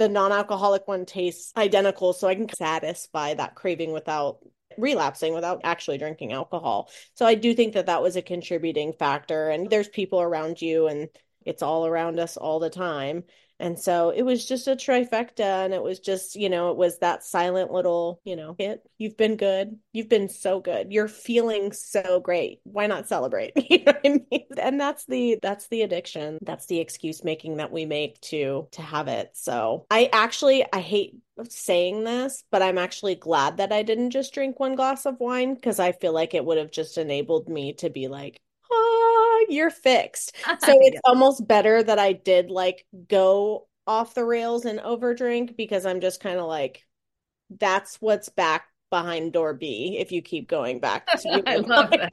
the 0.00 0.08
non-alcoholic 0.08 0.88
one 0.88 1.04
tastes 1.04 1.52
identical. 1.58 2.14
So 2.14 2.26
I 2.26 2.34
can 2.34 2.48
satisfy 2.48 3.34
that 3.34 3.54
craving 3.54 3.92
without 3.92 4.38
relapsing 4.78 5.34
without 5.34 5.60
actually 5.62 5.98
drinking 5.98 6.32
alcohol. 6.32 6.88
So 7.14 7.26
I 7.26 7.34
do 7.34 7.52
think 7.52 7.74
that 7.74 7.86
that 7.86 8.02
was 8.02 8.16
a 8.16 8.22
contributing 8.22 8.94
factor. 8.94 9.50
And 9.50 9.68
there's 9.68 9.88
people 9.88 10.22
around 10.22 10.62
you 10.62 10.86
and 10.86 11.10
it's 11.44 11.62
all 11.62 11.86
around 11.86 12.18
us 12.18 12.38
all 12.38 12.60
the 12.60 12.70
time. 12.70 13.24
And 13.60 13.78
so 13.78 14.10
it 14.10 14.22
was 14.22 14.44
just 14.44 14.66
a 14.66 14.76
trifecta. 14.76 15.64
And 15.64 15.74
it 15.74 15.82
was 15.82 16.00
just, 16.00 16.34
you 16.34 16.48
know, 16.48 16.70
it 16.70 16.76
was 16.76 16.98
that 16.98 17.24
silent 17.24 17.70
little, 17.70 18.20
you 18.24 18.36
know, 18.36 18.56
hit. 18.58 18.82
You've 18.98 19.16
been 19.16 19.36
good. 19.36 19.78
You've 19.92 20.08
been 20.08 20.28
so 20.28 20.60
good. 20.60 20.92
You're 20.92 21.08
feeling 21.08 21.72
so 21.72 22.20
great. 22.20 22.60
Why 22.64 22.86
not 22.86 23.08
celebrate? 23.08 23.52
you 23.70 23.84
know 23.84 23.92
what 23.92 24.00
I 24.04 24.20
mean? 24.30 24.46
And 24.58 24.80
that's 24.80 25.04
the 25.06 25.38
that's 25.42 25.68
the 25.68 25.82
addiction. 25.82 26.38
That's 26.42 26.66
the 26.66 26.80
excuse 26.80 27.22
making 27.22 27.58
that 27.58 27.72
we 27.72 27.86
make 27.86 28.20
to 28.22 28.68
to 28.72 28.82
have 28.82 29.08
it. 29.08 29.30
So 29.34 29.86
I 29.90 30.08
actually 30.12 30.64
I 30.72 30.80
hate 30.80 31.16
saying 31.48 32.04
this, 32.04 32.44
but 32.50 32.62
I'm 32.62 32.78
actually 32.78 33.14
glad 33.14 33.58
that 33.58 33.72
I 33.72 33.82
didn't 33.82 34.10
just 34.10 34.34
drink 34.34 34.58
one 34.58 34.74
glass 34.74 35.06
of 35.06 35.20
wine 35.20 35.54
because 35.54 35.78
I 35.78 35.92
feel 35.92 36.12
like 36.12 36.34
it 36.34 36.44
would 36.44 36.58
have 36.58 36.70
just 36.70 36.98
enabled 36.98 37.48
me 37.48 37.72
to 37.74 37.90
be 37.90 38.08
like, 38.08 38.40
ah, 38.70 39.09
you're 39.48 39.70
fixed. 39.70 40.36
So 40.60 40.78
it's 40.80 41.00
almost 41.04 41.46
better 41.46 41.82
that 41.82 41.98
I 41.98 42.12
did 42.12 42.50
like 42.50 42.84
go 43.08 43.66
off 43.86 44.14
the 44.14 44.24
rails 44.24 44.64
and 44.64 44.78
overdrink 44.78 45.56
because 45.56 45.86
I'm 45.86 46.00
just 46.00 46.20
kind 46.20 46.38
of 46.38 46.46
like, 46.46 46.84
that's 47.58 47.96
what's 47.96 48.28
back 48.28 48.64
behind 48.90 49.32
door 49.32 49.54
B 49.54 49.96
if 50.00 50.12
you 50.12 50.20
keep 50.20 50.48
going 50.48 50.80
back 50.80 51.06
to 51.20 51.42
I 51.46 51.56
love 51.56 51.90
that. 51.90 52.10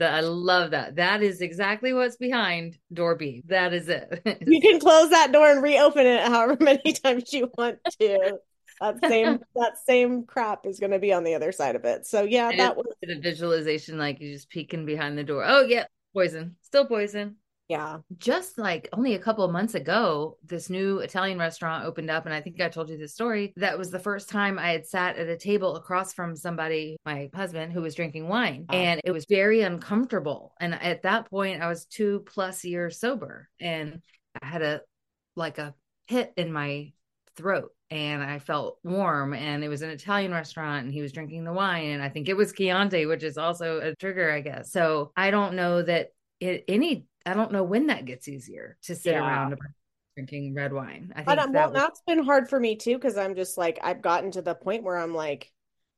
I 0.00 0.20
love 0.20 0.70
that. 0.72 0.96
That 0.96 1.22
is 1.22 1.40
exactly 1.40 1.92
what's 1.92 2.16
behind 2.16 2.78
door 2.92 3.14
B. 3.14 3.42
That 3.46 3.72
is 3.72 3.88
it. 3.88 4.22
you 4.46 4.60
can 4.60 4.80
close 4.80 5.10
that 5.10 5.32
door 5.32 5.50
and 5.50 5.62
reopen 5.62 6.06
it 6.06 6.26
however 6.26 6.56
many 6.60 6.92
times 6.92 7.32
you 7.32 7.50
want 7.56 7.78
to 8.00 8.38
that 8.80 8.98
same 9.06 9.40
that 9.56 9.78
same 9.86 10.24
crap 10.24 10.66
is 10.66 10.80
going 10.80 10.92
to 10.92 10.98
be 10.98 11.12
on 11.12 11.24
the 11.24 11.34
other 11.34 11.52
side 11.52 11.76
of 11.76 11.84
it. 11.84 12.06
So 12.06 12.22
yeah, 12.22 12.50
that 12.56 12.76
was 12.76 12.86
the 13.02 13.18
visualization 13.20 13.98
like 13.98 14.20
you 14.20 14.32
just 14.32 14.50
peeking 14.50 14.86
behind 14.86 15.16
the 15.16 15.24
door. 15.24 15.44
Oh 15.46 15.62
yeah, 15.62 15.84
poison, 16.14 16.56
still 16.62 16.86
poison. 16.86 17.36
Yeah. 17.70 17.98
Just 18.18 18.58
like 18.58 18.88
only 18.92 19.14
a 19.14 19.18
couple 19.20 19.44
of 19.44 19.52
months 19.52 19.76
ago, 19.76 20.36
this 20.44 20.70
new 20.70 20.98
Italian 20.98 21.38
restaurant 21.38 21.84
opened 21.84 22.10
up. 22.10 22.26
And 22.26 22.34
I 22.34 22.40
think 22.40 22.60
I 22.60 22.68
told 22.68 22.90
you 22.90 22.98
this 22.98 23.14
story. 23.14 23.52
That 23.54 23.78
was 23.78 23.92
the 23.92 24.00
first 24.00 24.28
time 24.28 24.58
I 24.58 24.72
had 24.72 24.88
sat 24.88 25.16
at 25.16 25.28
a 25.28 25.36
table 25.36 25.76
across 25.76 26.12
from 26.12 26.34
somebody, 26.34 26.96
my 27.06 27.30
husband, 27.32 27.72
who 27.72 27.80
was 27.80 27.94
drinking 27.94 28.26
wine. 28.26 28.66
Oh. 28.68 28.74
And 28.74 29.00
it 29.04 29.12
was 29.12 29.24
very 29.28 29.60
uncomfortable. 29.60 30.52
And 30.58 30.74
at 30.74 31.02
that 31.02 31.30
point, 31.30 31.62
I 31.62 31.68
was 31.68 31.84
two 31.84 32.24
plus 32.26 32.64
years 32.64 32.98
sober. 32.98 33.48
And 33.60 34.02
I 34.42 34.46
had 34.46 34.62
a 34.62 34.80
like 35.36 35.58
a 35.58 35.72
pit 36.08 36.32
in 36.36 36.52
my 36.52 36.92
throat 37.36 37.70
and 37.90 38.22
I 38.22 38.38
felt 38.38 38.78
warm. 38.84 39.34
And 39.34 39.64
it 39.64 39.68
was 39.68 39.82
an 39.82 39.90
Italian 39.90 40.32
restaurant 40.32 40.84
and 40.84 40.92
he 40.92 41.02
was 41.02 41.12
drinking 41.12 41.44
the 41.44 41.52
wine. 41.52 41.90
And 41.90 42.02
I 42.02 42.08
think 42.08 42.28
it 42.28 42.36
was 42.36 42.52
Chianti, 42.52 43.06
which 43.06 43.22
is 43.22 43.36
also 43.36 43.80
a 43.80 43.94
trigger, 43.96 44.30
I 44.30 44.40
guess. 44.40 44.70
So 44.70 45.12
I 45.16 45.30
don't 45.30 45.54
know 45.54 45.82
that 45.82 46.10
it, 46.38 46.64
any, 46.68 47.06
I 47.26 47.34
don't 47.34 47.52
know 47.52 47.64
when 47.64 47.88
that 47.88 48.04
gets 48.04 48.28
easier 48.28 48.78
to 48.82 48.94
sit 48.94 49.14
yeah. 49.14 49.26
around 49.26 49.56
drinking 50.16 50.54
red 50.54 50.72
wine. 50.72 51.12
I 51.16 51.22
think 51.22 51.38
uh, 51.38 51.46
that 51.46 51.52
well, 51.52 51.70
was... 51.70 51.80
that's 51.80 52.02
been 52.06 52.24
hard 52.24 52.48
for 52.48 52.60
me 52.60 52.76
too, 52.76 52.94
because 52.94 53.16
I'm 53.16 53.34
just 53.34 53.58
like, 53.58 53.78
I've 53.82 54.02
gotten 54.02 54.30
to 54.32 54.42
the 54.42 54.54
point 54.54 54.84
where 54.84 54.96
I'm 54.96 55.14
like, 55.14 55.50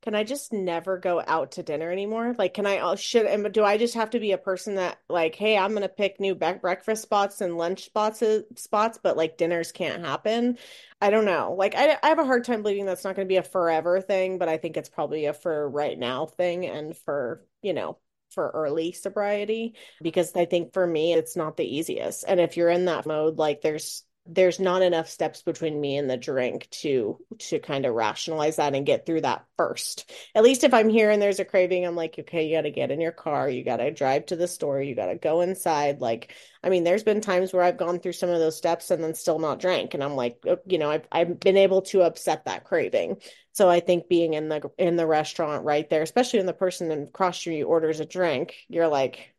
can 0.02 0.16
I 0.16 0.24
just 0.24 0.52
never 0.52 0.98
go 0.98 1.22
out 1.24 1.52
to 1.52 1.62
dinner 1.62 1.90
anymore? 1.90 2.34
Like, 2.36 2.54
can 2.54 2.66
I, 2.66 2.78
uh, 2.78 2.96
should, 2.96 3.24
and 3.24 3.52
do 3.52 3.62
I 3.62 3.78
just 3.78 3.94
have 3.94 4.10
to 4.10 4.20
be 4.20 4.32
a 4.32 4.38
person 4.38 4.74
that, 4.74 4.98
like, 5.08 5.36
hey, 5.36 5.56
I'm 5.56 5.74
to 5.82 5.88
pick 5.88 6.18
new 6.18 6.34
be- 6.34 6.54
breakfast 6.60 7.02
spots 7.02 7.40
and 7.40 7.56
lunch 7.56 7.84
spots, 7.84 8.20
uh, 8.20 8.40
spots, 8.56 8.98
but 9.00 9.16
like 9.16 9.38
dinners 9.38 9.70
can't 9.70 10.04
happen? 10.04 10.58
I 11.00 11.10
don't 11.10 11.24
know. 11.24 11.54
Like, 11.56 11.76
I, 11.76 11.96
I 12.02 12.08
have 12.08 12.18
a 12.18 12.24
hard 12.24 12.44
time 12.44 12.62
believing 12.62 12.84
that's 12.84 13.04
not 13.04 13.14
to 13.16 13.24
be 13.24 13.36
a 13.36 13.44
forever 13.44 14.00
thing, 14.00 14.38
but 14.38 14.48
I 14.48 14.56
think 14.56 14.76
it's 14.76 14.88
probably 14.88 15.26
a 15.26 15.32
for 15.32 15.70
right 15.70 15.98
now 15.98 16.26
thing 16.26 16.66
and 16.66 16.96
for, 16.96 17.44
you 17.62 17.72
know, 17.72 17.98
for 18.30 18.50
early 18.50 18.92
sobriety 18.92 19.74
because 20.02 20.34
I 20.34 20.46
think 20.46 20.72
for 20.72 20.86
me, 20.86 21.12
it's 21.12 21.36
not 21.36 21.56
the 21.56 21.76
easiest. 21.76 22.24
And 22.26 22.40
if 22.40 22.56
you're 22.56 22.70
in 22.70 22.86
that 22.86 23.06
mode, 23.06 23.38
like, 23.38 23.60
there's, 23.60 24.04
there's 24.24 24.60
not 24.60 24.82
enough 24.82 25.08
steps 25.08 25.42
between 25.42 25.80
me 25.80 25.96
and 25.96 26.08
the 26.08 26.16
drink 26.16 26.68
to 26.70 27.18
to 27.38 27.58
kind 27.58 27.84
of 27.84 27.94
rationalize 27.94 28.56
that 28.56 28.74
and 28.74 28.86
get 28.86 29.04
through 29.04 29.22
that 29.22 29.44
first. 29.56 30.10
At 30.34 30.44
least 30.44 30.62
if 30.62 30.72
I'm 30.72 30.88
here 30.88 31.10
and 31.10 31.20
there's 31.20 31.40
a 31.40 31.44
craving, 31.44 31.84
I'm 31.84 31.96
like, 31.96 32.16
okay, 32.18 32.46
you 32.46 32.56
got 32.56 32.62
to 32.62 32.70
get 32.70 32.92
in 32.92 33.00
your 33.00 33.12
car, 33.12 33.48
you 33.48 33.64
got 33.64 33.78
to 33.78 33.90
drive 33.90 34.26
to 34.26 34.36
the 34.36 34.46
store, 34.46 34.80
you 34.80 34.94
got 34.94 35.06
to 35.06 35.16
go 35.16 35.40
inside. 35.40 36.00
Like, 36.00 36.34
I 36.62 36.68
mean, 36.68 36.84
there's 36.84 37.02
been 37.02 37.20
times 37.20 37.52
where 37.52 37.64
I've 37.64 37.76
gone 37.76 37.98
through 37.98 38.12
some 38.12 38.30
of 38.30 38.38
those 38.38 38.56
steps 38.56 38.92
and 38.92 39.02
then 39.02 39.14
still 39.14 39.40
not 39.40 39.58
drank, 39.58 39.94
and 39.94 40.04
I'm 40.04 40.14
like, 40.14 40.38
oh, 40.46 40.58
you 40.66 40.78
know, 40.78 40.90
I've 40.90 41.06
I've 41.10 41.40
been 41.40 41.56
able 41.56 41.82
to 41.82 42.02
upset 42.02 42.44
that 42.44 42.64
craving. 42.64 43.16
So 43.52 43.68
I 43.68 43.80
think 43.80 44.08
being 44.08 44.34
in 44.34 44.48
the 44.48 44.70
in 44.78 44.96
the 44.96 45.06
restaurant 45.06 45.64
right 45.64 45.88
there, 45.90 46.02
especially 46.02 46.38
when 46.38 46.46
the 46.46 46.52
person 46.52 46.90
across 46.92 47.42
from 47.42 47.52
you 47.52 47.66
orders 47.66 48.00
a 48.00 48.06
drink, 48.06 48.54
you're 48.68 48.88
like 48.88 49.31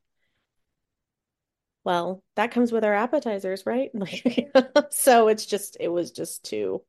well, 1.84 2.24
that 2.36 2.52
comes 2.52 2.72
with 2.72 2.84
our 2.84 2.94
appetizers, 2.94 3.66
right? 3.66 3.92
so 4.92 5.28
it's 5.28 5.46
just 5.46 5.78
it 5.80 5.90
was 5.90 6.12
just 6.12 6.44
too 6.46 6.82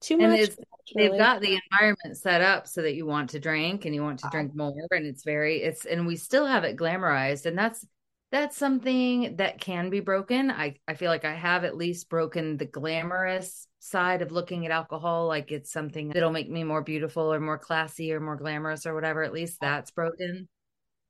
too 0.00 0.18
and 0.20 0.32
much. 0.32 0.50
they've 0.94 1.18
got 1.18 1.40
the 1.40 1.58
environment 1.70 2.16
set 2.16 2.40
up 2.40 2.68
so 2.68 2.82
that 2.82 2.94
you 2.94 3.04
want 3.04 3.30
to 3.30 3.40
drink 3.40 3.84
and 3.84 3.94
you 3.94 4.02
want 4.02 4.20
to 4.20 4.28
drink 4.30 4.54
more 4.54 4.72
and 4.92 5.06
it's 5.06 5.24
very 5.24 5.56
it's 5.62 5.84
and 5.84 6.06
we 6.06 6.14
still 6.14 6.46
have 6.46 6.62
it 6.62 6.76
glamorized 6.76 7.46
and 7.46 7.58
that's 7.58 7.84
that's 8.30 8.56
something 8.56 9.36
that 9.36 9.58
can 9.58 9.88
be 9.88 10.00
broken. 10.00 10.50
I 10.50 10.76
I 10.86 10.94
feel 10.94 11.10
like 11.10 11.24
I 11.24 11.34
have 11.34 11.64
at 11.64 11.76
least 11.76 12.10
broken 12.10 12.58
the 12.58 12.66
glamorous 12.66 13.66
side 13.80 14.22
of 14.22 14.32
looking 14.32 14.66
at 14.66 14.72
alcohol 14.72 15.26
like 15.26 15.50
it's 15.50 15.72
something 15.72 16.10
that'll 16.10 16.30
make 16.30 16.50
me 16.50 16.62
more 16.62 16.82
beautiful 16.82 17.32
or 17.32 17.40
more 17.40 17.58
classy 17.58 18.12
or 18.12 18.20
more 18.20 18.36
glamorous 18.36 18.86
or 18.86 18.94
whatever. 18.94 19.22
At 19.22 19.32
least 19.32 19.58
that's 19.60 19.90
broken. 19.90 20.48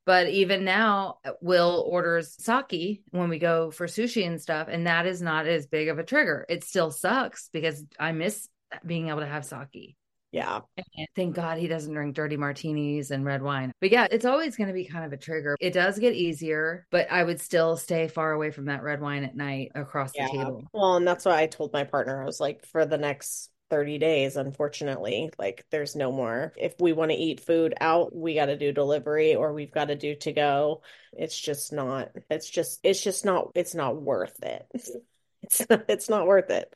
But 0.08 0.30
even 0.30 0.64
now, 0.64 1.18
uh, 1.22 1.32
Will 1.42 1.84
orders 1.86 2.34
sake 2.38 3.02
when 3.10 3.28
we 3.28 3.38
go 3.38 3.70
for 3.70 3.86
sushi 3.86 4.26
and 4.26 4.40
stuff, 4.40 4.66
and 4.70 4.86
that 4.86 5.04
is 5.04 5.20
not 5.20 5.46
as 5.46 5.66
big 5.66 5.88
of 5.88 5.98
a 5.98 6.02
trigger. 6.02 6.46
It 6.48 6.64
still 6.64 6.90
sucks 6.90 7.50
because 7.52 7.84
I 8.00 8.12
miss 8.12 8.48
being 8.86 9.10
able 9.10 9.20
to 9.20 9.26
have 9.26 9.44
sake. 9.44 9.98
Yeah. 10.32 10.60
And 10.78 11.08
thank 11.14 11.34
God 11.34 11.58
he 11.58 11.68
doesn't 11.68 11.92
drink 11.92 12.14
dirty 12.14 12.38
martinis 12.38 13.10
and 13.10 13.22
red 13.22 13.42
wine. 13.42 13.70
But 13.82 13.92
yeah, 13.92 14.06
it's 14.10 14.24
always 14.24 14.56
going 14.56 14.68
to 14.68 14.72
be 14.72 14.86
kind 14.86 15.04
of 15.04 15.12
a 15.12 15.18
trigger. 15.18 15.58
It 15.60 15.74
does 15.74 15.98
get 15.98 16.14
easier, 16.14 16.86
but 16.90 17.12
I 17.12 17.22
would 17.22 17.42
still 17.42 17.76
stay 17.76 18.08
far 18.08 18.32
away 18.32 18.50
from 18.50 18.64
that 18.64 18.82
red 18.82 19.02
wine 19.02 19.24
at 19.24 19.36
night 19.36 19.72
across 19.74 20.12
yeah. 20.14 20.28
the 20.28 20.38
table. 20.38 20.64
Well, 20.72 20.96
and 20.96 21.06
that's 21.06 21.26
why 21.26 21.42
I 21.42 21.48
told 21.48 21.74
my 21.74 21.84
partner, 21.84 22.22
I 22.22 22.24
was 22.24 22.40
like, 22.40 22.64
for 22.64 22.86
the 22.86 22.96
next 22.96 23.50
30 23.70 23.98
days 23.98 24.36
unfortunately 24.36 25.30
like 25.38 25.64
there's 25.70 25.96
no 25.96 26.12
more. 26.12 26.52
If 26.56 26.74
we 26.80 26.92
want 26.92 27.10
to 27.10 27.16
eat 27.16 27.40
food 27.40 27.74
out 27.80 28.14
we 28.14 28.34
got 28.34 28.46
to 28.46 28.56
do 28.56 28.72
delivery 28.72 29.34
or 29.34 29.52
we've 29.52 29.72
got 29.72 29.86
to 29.86 29.96
do 29.96 30.14
to 30.16 30.32
go. 30.32 30.82
It's 31.12 31.38
just 31.38 31.72
not 31.72 32.10
it's 32.30 32.48
just 32.48 32.80
it's 32.82 33.02
just 33.02 33.24
not 33.24 33.52
it's 33.54 33.74
not 33.74 34.00
worth 34.00 34.42
it. 34.42 34.66
It's 35.40 35.64
not, 35.70 35.84
it's 35.88 36.10
not 36.10 36.26
worth 36.26 36.50
it. 36.50 36.74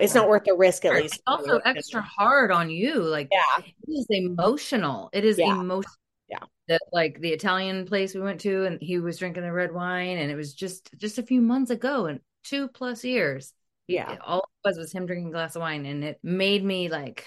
It's 0.00 0.16
not 0.16 0.28
worth 0.28 0.42
the 0.44 0.54
risk 0.54 0.84
at 0.84 0.94
least 0.94 1.14
it's 1.14 1.22
also 1.28 1.58
extra 1.64 2.02
hard 2.02 2.50
on 2.50 2.68
you 2.68 3.00
like 3.00 3.28
yeah. 3.30 3.64
it 3.64 3.90
is 3.90 4.06
emotional. 4.10 5.10
It 5.12 5.24
is 5.24 5.38
yeah. 5.38 5.52
emotional 5.52 5.94
yeah. 6.28 6.44
that 6.68 6.80
like 6.92 7.20
the 7.20 7.30
italian 7.30 7.86
place 7.86 8.14
we 8.14 8.20
went 8.20 8.40
to 8.40 8.64
and 8.64 8.78
he 8.80 8.98
was 8.98 9.18
drinking 9.18 9.42
the 9.42 9.52
red 9.52 9.72
wine 9.72 10.18
and 10.18 10.30
it 10.30 10.36
was 10.36 10.54
just 10.54 10.90
just 10.96 11.18
a 11.18 11.22
few 11.22 11.40
months 11.40 11.70
ago 11.70 12.06
and 12.06 12.20
two 12.44 12.68
plus 12.68 13.04
years 13.04 13.52
yeah. 13.86 14.16
all 14.24 14.38
it 14.64 14.68
was 14.68 14.78
was 14.78 14.92
him 14.92 15.06
drinking 15.06 15.28
a 15.28 15.32
glass 15.32 15.56
of 15.56 15.62
wine 15.62 15.86
and 15.86 16.04
it 16.04 16.18
made 16.22 16.64
me 16.64 16.88
like 16.88 17.26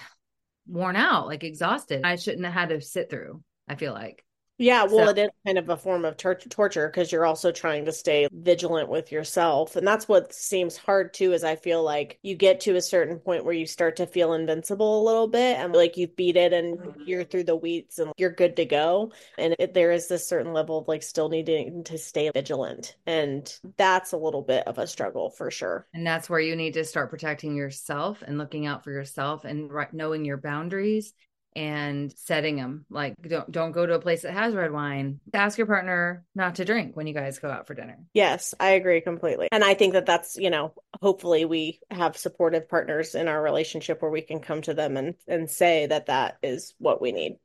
worn 0.66 0.96
out 0.96 1.26
like 1.26 1.44
exhausted. 1.44 2.02
I 2.04 2.16
shouldn't 2.16 2.44
have 2.44 2.54
had 2.54 2.68
to 2.70 2.80
sit 2.80 3.10
through 3.10 3.42
i 3.68 3.74
feel 3.74 3.92
like 3.92 4.24
yeah, 4.58 4.84
well, 4.84 5.06
so, 5.06 5.10
it 5.10 5.18
is 5.18 5.30
kind 5.44 5.58
of 5.58 5.68
a 5.68 5.76
form 5.76 6.04
of 6.04 6.16
tor- 6.16 6.36
torture 6.36 6.86
because 6.86 7.10
you're 7.10 7.26
also 7.26 7.50
trying 7.50 7.86
to 7.86 7.92
stay 7.92 8.28
vigilant 8.32 8.88
with 8.88 9.10
yourself. 9.10 9.74
And 9.74 9.86
that's 9.86 10.06
what 10.06 10.32
seems 10.32 10.76
hard 10.76 11.12
too, 11.12 11.32
is 11.32 11.42
I 11.42 11.56
feel 11.56 11.82
like 11.82 12.18
you 12.22 12.36
get 12.36 12.60
to 12.60 12.76
a 12.76 12.80
certain 12.80 13.18
point 13.18 13.44
where 13.44 13.54
you 13.54 13.66
start 13.66 13.96
to 13.96 14.06
feel 14.06 14.32
invincible 14.32 15.02
a 15.02 15.04
little 15.04 15.26
bit 15.26 15.58
and 15.58 15.72
like 15.72 15.96
you've 15.96 16.14
beat 16.14 16.36
it 16.36 16.52
and 16.52 16.78
mm-hmm. 16.78 17.00
you're 17.04 17.24
through 17.24 17.44
the 17.44 17.56
weeds 17.56 17.98
and 17.98 18.12
you're 18.16 18.30
good 18.30 18.54
to 18.56 18.64
go. 18.64 19.10
And 19.38 19.56
it, 19.58 19.74
there 19.74 19.90
is 19.90 20.06
this 20.06 20.28
certain 20.28 20.52
level 20.52 20.78
of 20.78 20.86
like 20.86 21.02
still 21.02 21.28
needing 21.28 21.82
to 21.84 21.98
stay 21.98 22.30
vigilant. 22.32 22.94
And 23.06 23.52
that's 23.76 24.12
a 24.12 24.16
little 24.16 24.42
bit 24.42 24.68
of 24.68 24.78
a 24.78 24.86
struggle 24.86 25.30
for 25.30 25.50
sure. 25.50 25.88
And 25.92 26.06
that's 26.06 26.30
where 26.30 26.40
you 26.40 26.54
need 26.54 26.74
to 26.74 26.84
start 26.84 27.10
protecting 27.10 27.56
yourself 27.56 28.22
and 28.24 28.38
looking 28.38 28.66
out 28.66 28.84
for 28.84 28.92
yourself 28.92 29.44
and 29.44 29.68
knowing 29.92 30.24
your 30.24 30.36
boundaries 30.36 31.12
and 31.56 32.12
setting 32.16 32.56
them 32.56 32.84
like 32.90 33.14
don't 33.22 33.50
don't 33.50 33.72
go 33.72 33.86
to 33.86 33.94
a 33.94 34.00
place 34.00 34.22
that 34.22 34.32
has 34.32 34.54
red 34.54 34.72
wine. 34.72 35.20
Ask 35.32 35.56
your 35.58 35.66
partner 35.66 36.24
not 36.34 36.56
to 36.56 36.64
drink 36.64 36.96
when 36.96 37.06
you 37.06 37.14
guys 37.14 37.38
go 37.38 37.50
out 37.50 37.66
for 37.66 37.74
dinner. 37.74 37.98
Yes 38.12 38.54
i 38.58 38.70
agree 38.70 39.00
completely. 39.00 39.48
And 39.52 39.62
i 39.62 39.74
think 39.74 39.92
that 39.92 40.06
that's 40.06 40.36
you 40.36 40.50
know 40.50 40.74
hopefully 41.00 41.44
we 41.44 41.80
have 41.90 42.16
supportive 42.16 42.68
partners 42.68 43.14
in 43.14 43.28
our 43.28 43.40
relationship 43.40 44.02
where 44.02 44.10
we 44.10 44.22
can 44.22 44.40
come 44.40 44.62
to 44.62 44.74
them 44.74 44.96
and 44.96 45.14
and 45.28 45.50
say 45.50 45.86
that 45.86 46.06
that 46.06 46.38
is 46.42 46.74
what 46.78 47.00
we 47.00 47.12
need. 47.12 47.36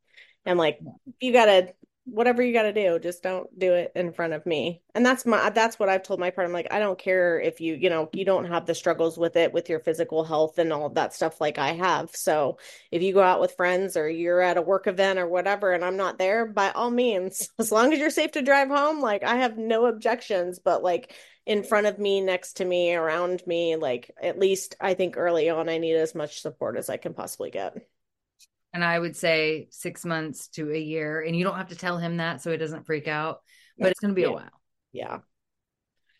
And 0.46 0.58
like 0.58 0.80
you 1.20 1.34
gotta 1.34 1.74
whatever 2.12 2.42
you 2.44 2.54
got 2.54 2.64
to 2.64 2.74
do 2.74 3.00
just 3.00 3.24
don't 3.24 3.48
do 3.58 3.74
it 3.74 3.92
in 3.96 4.12
front 4.12 4.34
of 4.34 4.46
me. 4.46 4.82
And 4.96 5.06
that's 5.06 5.26
my 5.26 5.50
that's 5.50 5.80
what 5.80 5.88
i've 5.88 6.04
told 6.04 6.20
my 6.20 6.30
partner 6.30 6.50
i'm 6.50 6.54
like 6.54 6.74
i 6.74 6.80
don't 6.80 7.00
care 7.00 7.40
if 7.40 7.62
you 7.62 7.76
you 7.76 7.90
know 7.90 8.10
you 8.12 8.26
don't 8.26 8.46
have 8.46 8.66
the 8.66 8.76
struggles 8.76 9.18
with 9.18 9.36
it 9.38 9.54
with 9.54 9.70
your 9.70 9.80
physical 9.80 10.24
health 10.26 10.58
and 10.58 10.74
all 10.74 10.90
that 10.90 11.14
stuff 11.14 11.40
like 11.40 11.58
i 11.58 11.74
have. 11.74 12.10
So 12.16 12.58
if 12.92 13.02
you 13.02 13.14
go 13.14 13.22
out 13.22 13.40
with 13.40 13.56
friends 13.56 13.96
or 13.96 14.10
you're 14.10 14.42
at 14.42 14.58
a 14.58 14.62
work 14.62 14.88
event 14.88 15.20
or 15.20 15.28
whatever 15.28 15.72
and 15.74 15.86
i'm 15.86 15.98
not 15.98 16.18
there 16.18 16.46
by 16.46 16.72
all 16.72 16.92
means 16.92 17.50
as 17.60 17.72
long 17.72 17.94
as 17.94 18.00
you're 18.00 18.10
safe 18.10 18.32
to 18.32 18.42
drive 18.42 18.70
home 18.70 19.02
like 19.02 19.24
i 19.24 19.38
have 19.38 19.58
no 19.58 19.86
objections 19.86 20.60
but 20.60 20.84
like 20.84 21.14
in 21.46 21.64
front 21.64 21.88
of 21.88 21.98
me 21.98 22.22
next 22.22 22.58
to 22.58 22.66
me 22.66 22.94
around 22.94 23.42
me 23.48 23.76
like 23.76 24.12
at 24.22 24.40
least 24.40 24.76
i 24.80 24.94
think 24.94 25.18
early 25.18 25.50
on 25.50 25.70
i 25.70 25.78
need 25.78 25.96
as 25.96 26.14
much 26.14 26.42
support 26.42 26.78
as 26.78 26.90
i 26.90 26.98
can 26.98 27.14
possibly 27.14 27.50
get 27.50 27.76
and 28.74 28.84
I 28.84 28.98
would 28.98 29.16
say 29.16 29.68
six 29.72 30.06
months 30.06 30.48
to 30.50 30.72
a 30.72 30.80
year. 30.80 31.22
And 31.22 31.36
you 31.36 31.44
don't 31.44 31.58
have 31.58 31.70
to 31.70 31.76
tell 31.76 31.98
him 31.98 32.18
that 32.18 32.42
so 32.42 32.52
he 32.52 32.58
doesn't 32.58 32.86
freak 32.86 33.08
out, 33.08 33.40
but 33.78 33.92
it's 33.92 34.00
going 34.00 34.12
to 34.12 34.16
be 34.16 34.22
yeah. 34.22 34.28
a 34.28 34.32
while. 34.32 34.62
Yeah. 34.92 35.18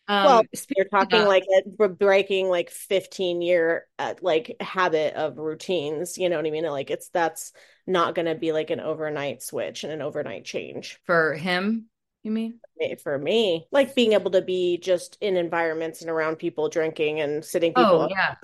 Um, 0.08 0.24
well, 0.24 0.42
you're 0.76 0.88
talking 0.88 1.24
like 1.24 1.44
a, 1.78 1.88
breaking 1.88 2.48
like 2.48 2.70
15 2.70 3.42
year 3.42 3.86
uh, 3.96 4.14
like 4.20 4.56
habit 4.60 5.14
of 5.14 5.38
routines. 5.38 6.18
You 6.18 6.28
know 6.28 6.36
what 6.36 6.46
I 6.46 6.50
mean? 6.50 6.64
Like 6.64 6.90
it's 6.90 7.10
that's 7.10 7.52
not 7.86 8.16
going 8.16 8.26
to 8.26 8.34
be 8.34 8.50
like 8.50 8.70
an 8.70 8.80
overnight 8.80 9.40
switch 9.40 9.84
and 9.84 9.92
an 9.92 10.02
overnight 10.02 10.44
change 10.44 10.98
for 11.04 11.34
him. 11.34 11.86
You 12.22 12.30
mean? 12.32 12.60
For 13.02 13.18
me, 13.18 13.66
like 13.70 13.94
being 13.94 14.12
able 14.12 14.30
to 14.32 14.42
be 14.42 14.78
just 14.78 15.16
in 15.20 15.36
environments 15.36 16.02
and 16.02 16.10
around 16.10 16.36
people 16.36 16.68
drinking 16.68 17.20
and 17.20 17.42
sitting 17.44 17.72
people 17.72 18.02
oh, 18.02 18.08
yeah. 18.10 18.34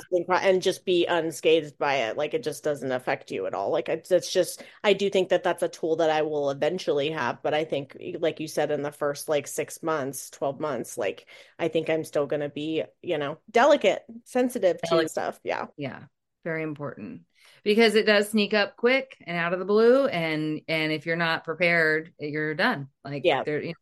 and 0.43 0.63
just 0.63 0.85
be 0.85 1.07
unscathed 1.07 1.79
by 1.79 1.95
it. 1.95 2.17
Like 2.17 2.33
it 2.33 2.43
just 2.43 2.65
doesn't 2.65 2.93
affect 2.93 3.31
you 3.31 3.47
at 3.47 3.55
all. 3.55 3.71
Like 3.71 3.89
it's, 3.89 4.11
it's 4.11 4.33
just, 4.33 4.63
I 4.83 4.93
do 4.95 5.11
think 5.11 5.31
that 5.31 5.43
that's 5.43 5.63
a 5.63 5.69
tool 5.69 5.97
that 5.97 6.11
I 6.11 6.23
will 6.23 6.51
eventually 6.51 7.11
have. 7.11 7.43
But 7.43 7.55
I 7.55 7.65
think, 7.65 7.97
like 8.19 8.41
you 8.41 8.49
said, 8.49 8.71
in 8.71 8.83
the 8.83 8.93
first 8.93 9.29
like 9.29 9.47
six 9.47 9.83
months, 9.83 10.31
12 10.31 10.59
months, 10.61 10.97
like 10.99 11.27
I 11.59 11.69
think 11.69 11.91
I'm 11.91 12.05
still 12.05 12.27
going 12.27 12.41
to 12.41 12.51
be, 12.51 12.85
you 13.03 13.19
know, 13.19 13.39
delicate, 13.51 14.05
sensitive 14.25 14.79
delicate. 14.83 15.07
to 15.07 15.09
stuff. 15.11 15.41
Yeah. 15.45 15.67
Yeah. 15.77 16.01
Very 16.45 16.63
important 16.63 17.23
because 17.67 17.97
it 17.97 18.07
does 18.07 18.29
sneak 18.29 18.55
up 18.55 18.77
quick 18.77 19.17
and 19.27 19.37
out 19.37 19.53
of 19.53 19.59
the 19.59 19.65
blue. 19.65 20.07
And 20.07 20.61
and 20.69 20.93
if 20.93 21.05
you're 21.05 21.17
not 21.17 21.43
prepared 21.43 22.13
you're 22.21 22.55
done. 22.55 22.89
Like 23.05 23.23
yeah. 23.25 23.43
there 23.45 23.61
you 23.61 23.71
know, 23.71 23.75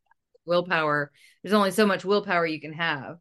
willpower 0.47 1.13
there's 1.43 1.53
only 1.53 1.71
so 1.71 1.87
much 1.87 2.03
willpower 2.03 2.47
you 2.47 2.63
can 2.63 2.73
have. 2.73 3.19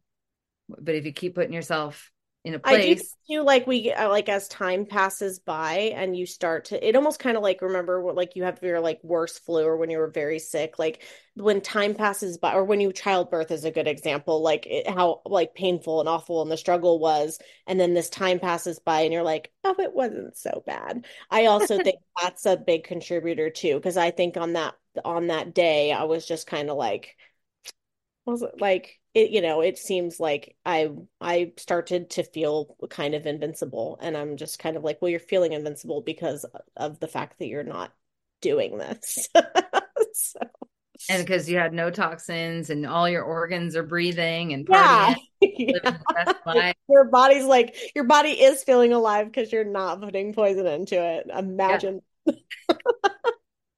But 0.70 0.94
if 0.94 1.04
you 1.04 1.12
keep 1.12 1.34
putting 1.34 1.52
yourself 1.52 2.10
in 2.44 2.54
a 2.54 2.58
place. 2.58 2.74
I 2.74 2.94
do 2.94 3.02
feel 3.26 3.44
like 3.44 3.66
we 3.66 3.90
uh, 3.90 4.08
like 4.10 4.28
as 4.28 4.48
time 4.48 4.84
passes 4.84 5.38
by 5.38 5.92
and 5.96 6.14
you 6.14 6.26
start 6.26 6.66
to 6.66 6.88
it 6.88 6.94
almost 6.94 7.18
kind 7.18 7.38
of 7.38 7.42
like 7.42 7.62
remember 7.62 8.02
what 8.02 8.16
like 8.16 8.36
you 8.36 8.42
have 8.44 8.62
your 8.62 8.80
like 8.80 9.00
worst 9.02 9.42
flu 9.46 9.64
or 9.64 9.78
when 9.78 9.88
you 9.88 9.96
were 9.96 10.10
very 10.10 10.38
sick 10.38 10.78
like 10.78 11.02
when 11.36 11.62
time 11.62 11.94
passes 11.94 12.36
by 12.36 12.52
or 12.52 12.62
when 12.62 12.80
you 12.80 12.92
childbirth 12.92 13.50
is 13.50 13.64
a 13.64 13.70
good 13.70 13.88
example 13.88 14.42
like 14.42 14.66
it, 14.66 14.86
how 14.86 15.22
like 15.24 15.54
painful 15.54 16.00
and 16.00 16.08
awful 16.08 16.42
and 16.42 16.50
the 16.50 16.56
struggle 16.56 16.98
was 16.98 17.38
and 17.66 17.80
then 17.80 17.94
this 17.94 18.10
time 18.10 18.38
passes 18.38 18.78
by 18.78 19.00
and 19.00 19.12
you're 19.12 19.22
like 19.22 19.50
oh 19.64 19.74
it 19.78 19.94
wasn't 19.94 20.36
so 20.36 20.62
bad. 20.66 21.06
I 21.30 21.46
also 21.46 21.78
think 21.78 21.96
that's 22.22 22.44
a 22.44 22.58
big 22.58 22.84
contributor 22.84 23.48
too 23.48 23.76
because 23.76 23.96
I 23.96 24.10
think 24.10 24.36
on 24.36 24.52
that 24.52 24.74
on 25.02 25.28
that 25.28 25.54
day 25.54 25.92
I 25.92 26.04
was 26.04 26.26
just 26.26 26.46
kind 26.46 26.68
of 26.68 26.76
like 26.76 27.16
was 28.26 28.42
it 28.42 28.60
like 28.60 29.00
it 29.14 29.30
you 29.30 29.40
know 29.40 29.60
it 29.60 29.78
seems 29.78 30.18
like 30.18 30.56
i 30.64 30.90
i 31.20 31.52
started 31.56 32.10
to 32.10 32.22
feel 32.22 32.76
kind 32.90 33.14
of 33.14 33.26
invincible 33.26 33.98
and 34.02 34.16
i'm 34.16 34.36
just 34.36 34.58
kind 34.58 34.76
of 34.76 34.84
like 34.84 35.00
well 35.00 35.10
you're 35.10 35.20
feeling 35.20 35.52
invincible 35.52 36.00
because 36.00 36.44
of 36.76 37.00
the 37.00 37.08
fact 37.08 37.38
that 37.38 37.46
you're 37.46 37.62
not 37.62 37.92
doing 38.40 38.78
this 38.78 39.28
so. 40.12 40.40
and 41.08 41.24
because 41.24 41.48
you 41.48 41.56
had 41.56 41.72
no 41.72 41.90
toxins 41.90 42.70
and 42.70 42.86
all 42.86 43.08
your 43.08 43.22
organs 43.22 43.76
are 43.76 43.82
breathing 43.82 44.52
and 44.52 44.66
yeah, 44.70 45.14
yeah. 45.40 46.72
your 46.88 47.04
body's 47.04 47.44
like 47.44 47.76
your 47.94 48.04
body 48.04 48.30
is 48.30 48.62
feeling 48.64 48.92
alive 48.92 49.26
because 49.26 49.52
you're 49.52 49.64
not 49.64 50.00
putting 50.00 50.32
poison 50.32 50.66
into 50.66 51.02
it 51.02 51.26
imagine 51.34 52.00
yeah. 52.26 52.34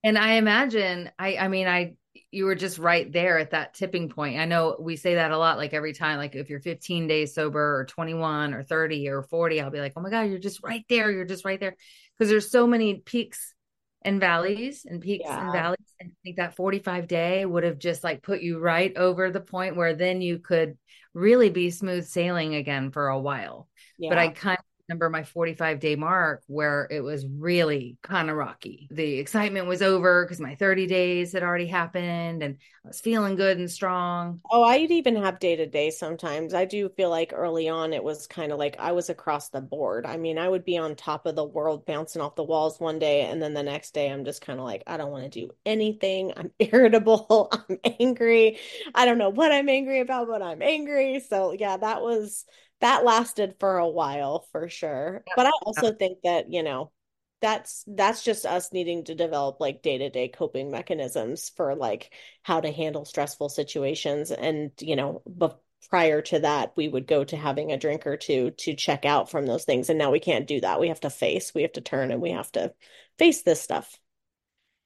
and 0.04 0.18
i 0.18 0.34
imagine 0.34 1.10
i 1.18 1.36
i 1.36 1.48
mean 1.48 1.68
i 1.68 1.94
you 2.36 2.44
were 2.44 2.54
just 2.54 2.76
right 2.76 3.10
there 3.10 3.38
at 3.38 3.52
that 3.52 3.72
tipping 3.72 4.10
point. 4.10 4.38
I 4.38 4.44
know 4.44 4.76
we 4.78 4.96
say 4.96 5.14
that 5.14 5.30
a 5.30 5.38
lot, 5.38 5.56
like 5.56 5.72
every 5.72 5.94
time, 5.94 6.18
like 6.18 6.34
if 6.34 6.50
you're 6.50 6.60
15 6.60 7.06
days 7.06 7.34
sober 7.34 7.80
or 7.80 7.86
21 7.86 8.52
or 8.52 8.62
30 8.62 9.08
or 9.08 9.22
40, 9.22 9.58
I'll 9.62 9.70
be 9.70 9.80
like, 9.80 9.94
oh 9.96 10.02
my 10.02 10.10
God, 10.10 10.28
you're 10.28 10.38
just 10.38 10.62
right 10.62 10.84
there. 10.90 11.10
You're 11.10 11.24
just 11.24 11.46
right 11.46 11.58
there. 11.58 11.74
Because 12.12 12.28
there's 12.28 12.50
so 12.50 12.66
many 12.66 12.96
peaks 12.96 13.54
and 14.02 14.20
valleys 14.20 14.84
and 14.84 15.00
peaks 15.00 15.24
yeah. 15.26 15.44
and 15.44 15.52
valleys. 15.52 15.94
And 15.98 16.10
I 16.10 16.16
think 16.22 16.36
that 16.36 16.56
45 16.56 17.08
day 17.08 17.46
would 17.46 17.64
have 17.64 17.78
just 17.78 18.04
like 18.04 18.22
put 18.22 18.42
you 18.42 18.58
right 18.58 18.94
over 18.98 19.30
the 19.30 19.40
point 19.40 19.76
where 19.76 19.94
then 19.94 20.20
you 20.20 20.38
could 20.38 20.76
really 21.14 21.48
be 21.48 21.70
smooth 21.70 22.04
sailing 22.06 22.54
again 22.54 22.90
for 22.90 23.08
a 23.08 23.18
while. 23.18 23.66
Yeah. 23.98 24.10
But 24.10 24.18
I 24.18 24.28
kind 24.28 24.58
of 24.58 24.75
remember 24.88 25.10
my 25.10 25.24
45 25.24 25.80
day 25.80 25.96
mark 25.96 26.42
where 26.46 26.86
it 26.90 27.00
was 27.00 27.26
really 27.26 27.96
kind 28.02 28.30
of 28.30 28.36
rocky. 28.36 28.86
The 28.90 29.18
excitement 29.18 29.66
was 29.66 29.82
over 29.82 30.24
because 30.24 30.40
my 30.40 30.54
30 30.54 30.86
days 30.86 31.32
had 31.32 31.42
already 31.42 31.66
happened 31.66 32.42
and 32.42 32.56
I 32.84 32.88
was 32.88 33.00
feeling 33.00 33.34
good 33.36 33.58
and 33.58 33.70
strong. 33.70 34.40
Oh, 34.48 34.62
I'd 34.62 34.92
even 34.92 35.16
have 35.16 35.40
day 35.40 35.56
to 35.56 35.66
day 35.66 35.90
sometimes. 35.90 36.54
I 36.54 36.66
do 36.66 36.88
feel 36.90 37.10
like 37.10 37.32
early 37.34 37.68
on 37.68 37.92
it 37.92 38.04
was 38.04 38.28
kind 38.28 38.52
of 38.52 38.58
like 38.58 38.76
I 38.78 38.92
was 38.92 39.10
across 39.10 39.48
the 39.48 39.60
board. 39.60 40.06
I 40.06 40.16
mean, 40.16 40.38
I 40.38 40.48
would 40.48 40.64
be 40.64 40.78
on 40.78 40.94
top 40.94 41.26
of 41.26 41.34
the 41.34 41.44
world 41.44 41.84
bouncing 41.84 42.22
off 42.22 42.36
the 42.36 42.44
walls 42.44 42.78
one 42.78 43.00
day 43.00 43.22
and 43.22 43.42
then 43.42 43.54
the 43.54 43.62
next 43.64 43.92
day 43.92 44.10
I'm 44.10 44.24
just 44.24 44.40
kind 44.40 44.60
of 44.60 44.64
like 44.64 44.84
I 44.86 44.96
don't 44.96 45.10
want 45.10 45.24
to 45.24 45.40
do 45.40 45.50
anything. 45.64 46.32
I'm 46.36 46.52
irritable, 46.60 47.50
I'm 47.68 47.78
angry. 47.98 48.58
I 48.94 49.04
don't 49.04 49.18
know 49.18 49.30
what 49.30 49.50
I'm 49.50 49.68
angry 49.68 50.00
about, 50.00 50.28
but 50.28 50.42
I'm 50.42 50.62
angry. 50.62 51.18
So, 51.20 51.52
yeah, 51.52 51.76
that 51.76 52.02
was 52.02 52.44
that 52.80 53.04
lasted 53.04 53.54
for 53.58 53.78
a 53.78 53.88
while 53.88 54.46
for 54.52 54.68
sure. 54.68 55.22
Yeah. 55.26 55.32
But 55.36 55.46
I 55.46 55.52
also 55.62 55.92
think 55.92 56.18
that, 56.24 56.52
you 56.52 56.62
know, 56.62 56.92
that's 57.40 57.84
that's 57.86 58.24
just 58.24 58.46
us 58.46 58.72
needing 58.72 59.04
to 59.04 59.14
develop 59.14 59.60
like 59.60 59.82
day-to-day 59.82 60.28
coping 60.28 60.70
mechanisms 60.70 61.50
for 61.56 61.74
like 61.74 62.10
how 62.42 62.60
to 62.60 62.72
handle 62.72 63.04
stressful 63.04 63.50
situations 63.50 64.30
and, 64.30 64.70
you 64.80 64.96
know, 64.96 65.22
but 65.26 65.60
prior 65.90 66.22
to 66.22 66.40
that 66.40 66.72
we 66.76 66.88
would 66.88 67.06
go 67.06 67.22
to 67.22 67.36
having 67.36 67.70
a 67.70 67.76
drink 67.76 68.06
or 68.06 68.16
two 68.16 68.50
to 68.52 68.74
check 68.74 69.04
out 69.04 69.30
from 69.30 69.46
those 69.46 69.64
things 69.64 69.90
and 69.90 69.98
now 69.98 70.10
we 70.10 70.18
can't 70.18 70.46
do 70.46 70.60
that. 70.60 70.80
We 70.80 70.88
have 70.88 71.00
to 71.00 71.10
face, 71.10 71.54
we 71.54 71.62
have 71.62 71.72
to 71.72 71.82
turn 71.82 72.10
and 72.10 72.22
we 72.22 72.30
have 72.30 72.50
to 72.52 72.72
face 73.18 73.42
this 73.42 73.60
stuff. 73.60 73.98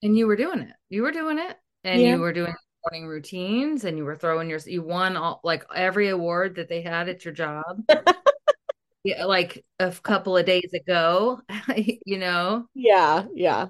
And 0.02 0.16
you 0.18 0.26
were 0.26 0.36
doing 0.36 0.60
it. 0.60 0.74
You 0.88 1.02
were 1.02 1.12
doing 1.12 1.38
it 1.38 1.56
and 1.84 2.02
yeah. 2.02 2.14
you 2.14 2.20
were 2.20 2.32
doing 2.32 2.54
morning 2.84 3.06
routines 3.08 3.84
and 3.84 3.98
you 3.98 4.04
were 4.04 4.16
throwing 4.16 4.48
your 4.48 4.58
you 4.66 4.82
won 4.82 5.16
all 5.16 5.40
like 5.44 5.64
every 5.74 6.08
award 6.08 6.56
that 6.56 6.68
they 6.68 6.82
had 6.82 7.08
at 7.08 7.24
your 7.24 7.34
job. 7.34 7.84
Yeah, 9.02 9.24
like 9.24 9.64
a 9.78 9.90
couple 9.92 10.36
of 10.36 10.44
days 10.44 10.74
ago 10.74 11.40
you 12.04 12.18
know? 12.18 12.66
Yeah 12.74 13.24
yeah. 13.34 13.68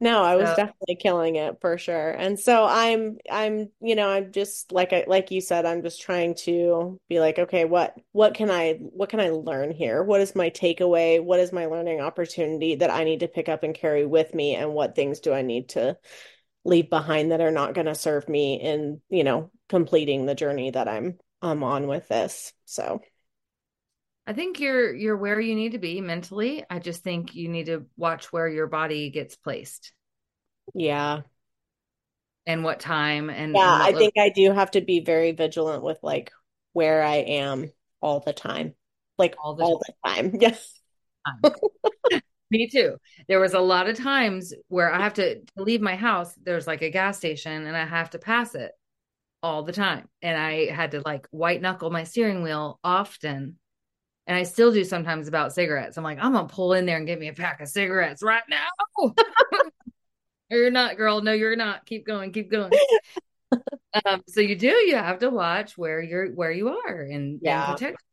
No 0.00 0.22
i 0.24 0.34
was 0.34 0.48
so. 0.48 0.56
definitely 0.56 0.96
killing 0.96 1.36
it 1.36 1.60
for 1.60 1.76
sure. 1.76 2.10
And 2.10 2.40
so 2.40 2.64
i'm 2.64 3.18
i'm 3.30 3.68
you 3.80 3.94
know 3.94 4.08
i'm 4.08 4.32
just 4.32 4.72
like 4.72 4.94
i 4.94 5.04
like 5.06 5.30
you 5.30 5.42
said 5.42 5.66
i'm 5.66 5.82
just 5.82 6.00
trying 6.00 6.34
to 6.46 6.98
be 7.08 7.20
like 7.20 7.38
okay 7.38 7.66
what 7.66 7.94
what 8.12 8.32
can 8.34 8.50
i 8.50 8.78
what 8.80 9.10
can 9.10 9.20
i 9.20 9.28
learn 9.28 9.72
here? 9.72 10.02
What 10.02 10.22
is 10.22 10.34
my 10.34 10.48
takeaway? 10.48 11.22
What 11.22 11.38
is 11.38 11.52
my 11.52 11.66
learning 11.66 12.00
opportunity 12.00 12.76
that 12.76 12.90
i 12.90 13.04
need 13.04 13.20
to 13.20 13.28
pick 13.28 13.50
up 13.50 13.62
and 13.64 13.74
carry 13.74 14.06
with 14.06 14.34
me? 14.34 14.54
And 14.56 14.72
what 14.72 14.94
things 14.96 15.20
do 15.20 15.34
i 15.34 15.42
need 15.42 15.68
to 15.70 15.98
leave 16.64 16.88
behind 16.90 17.32
that 17.32 17.40
are 17.40 17.50
not 17.50 17.74
going 17.74 17.86
to 17.86 17.94
serve 17.94 18.28
me 18.28 18.60
in 18.60 19.00
you 19.08 19.24
know 19.24 19.50
completing 19.68 20.26
the 20.26 20.34
journey 20.34 20.70
that 20.70 20.88
i'm 20.88 21.18
i'm 21.40 21.62
on 21.62 21.86
with 21.86 22.08
this 22.08 22.52
so. 22.64 23.00
I 24.26 24.32
think 24.34 24.60
you're 24.60 24.94
you're 24.94 25.16
where 25.16 25.40
you 25.40 25.54
need 25.54 25.72
to 25.72 25.78
be 25.78 26.00
mentally. 26.00 26.64
I 26.70 26.78
just 26.78 27.02
think 27.02 27.34
you 27.34 27.48
need 27.48 27.66
to 27.66 27.86
watch 27.96 28.32
where 28.32 28.48
your 28.48 28.68
body 28.68 29.10
gets 29.10 29.36
placed. 29.36 29.92
Yeah. 30.74 31.22
And 32.46 32.64
what 32.64 32.80
time 32.80 33.30
and 33.30 33.54
yeah 33.54 33.86
and 33.86 33.96
i 33.96 33.98
think 33.98 34.14
i 34.18 34.28
do 34.28 34.52
have 34.52 34.72
to 34.72 34.80
be 34.80 34.98
very 34.98 35.30
vigilant 35.30 35.84
with 35.84 35.98
like 36.02 36.32
where 36.72 37.02
i 37.02 37.16
am 37.16 37.70
all 38.00 38.20
the 38.20 38.32
time. 38.32 38.74
Like 39.18 39.36
all 39.42 39.54
the 39.54 39.64
all 39.64 39.82
time, 40.04 40.30
the 40.30 40.30
time. 40.30 40.40
yes 40.40 40.80
Me 42.52 42.68
too. 42.68 42.98
There 43.28 43.40
was 43.40 43.54
a 43.54 43.60
lot 43.60 43.88
of 43.88 43.96
times 43.96 44.52
where 44.68 44.92
I 44.92 45.00
have 45.00 45.14
to, 45.14 45.40
to 45.40 45.62
leave 45.62 45.80
my 45.80 45.96
house. 45.96 46.34
There's 46.34 46.66
like 46.66 46.82
a 46.82 46.90
gas 46.90 47.16
station 47.16 47.66
and 47.66 47.74
I 47.74 47.86
have 47.86 48.10
to 48.10 48.18
pass 48.18 48.54
it 48.54 48.72
all 49.42 49.62
the 49.62 49.72
time. 49.72 50.06
And 50.20 50.38
I 50.38 50.70
had 50.70 50.90
to 50.90 51.00
like 51.00 51.26
white 51.30 51.62
knuckle 51.62 51.88
my 51.88 52.04
steering 52.04 52.42
wheel 52.42 52.78
often. 52.84 53.56
And 54.26 54.36
I 54.36 54.42
still 54.42 54.70
do 54.70 54.84
sometimes 54.84 55.28
about 55.28 55.54
cigarettes. 55.54 55.96
I'm 55.96 56.04
like, 56.04 56.18
I'm 56.20 56.34
gonna 56.34 56.46
pull 56.46 56.74
in 56.74 56.84
there 56.84 56.98
and 56.98 57.06
get 57.06 57.18
me 57.18 57.28
a 57.28 57.32
pack 57.32 57.62
of 57.62 57.68
cigarettes 57.68 58.22
right 58.22 58.42
now. 58.50 58.68
you're 60.50 60.70
not, 60.70 60.98
girl. 60.98 61.22
No, 61.22 61.32
you're 61.32 61.56
not. 61.56 61.86
Keep 61.86 62.06
going, 62.06 62.32
keep 62.32 62.50
going. 62.50 62.70
um, 64.04 64.20
so 64.28 64.42
you 64.42 64.56
do, 64.56 64.68
you 64.68 64.96
have 64.96 65.20
to 65.20 65.30
watch 65.30 65.78
where 65.78 66.02
you're 66.02 66.30
where 66.32 66.52
you 66.52 66.68
are 66.68 67.00
and, 67.00 67.40
yeah. 67.42 67.70
and 67.70 67.78
protect 67.78 68.04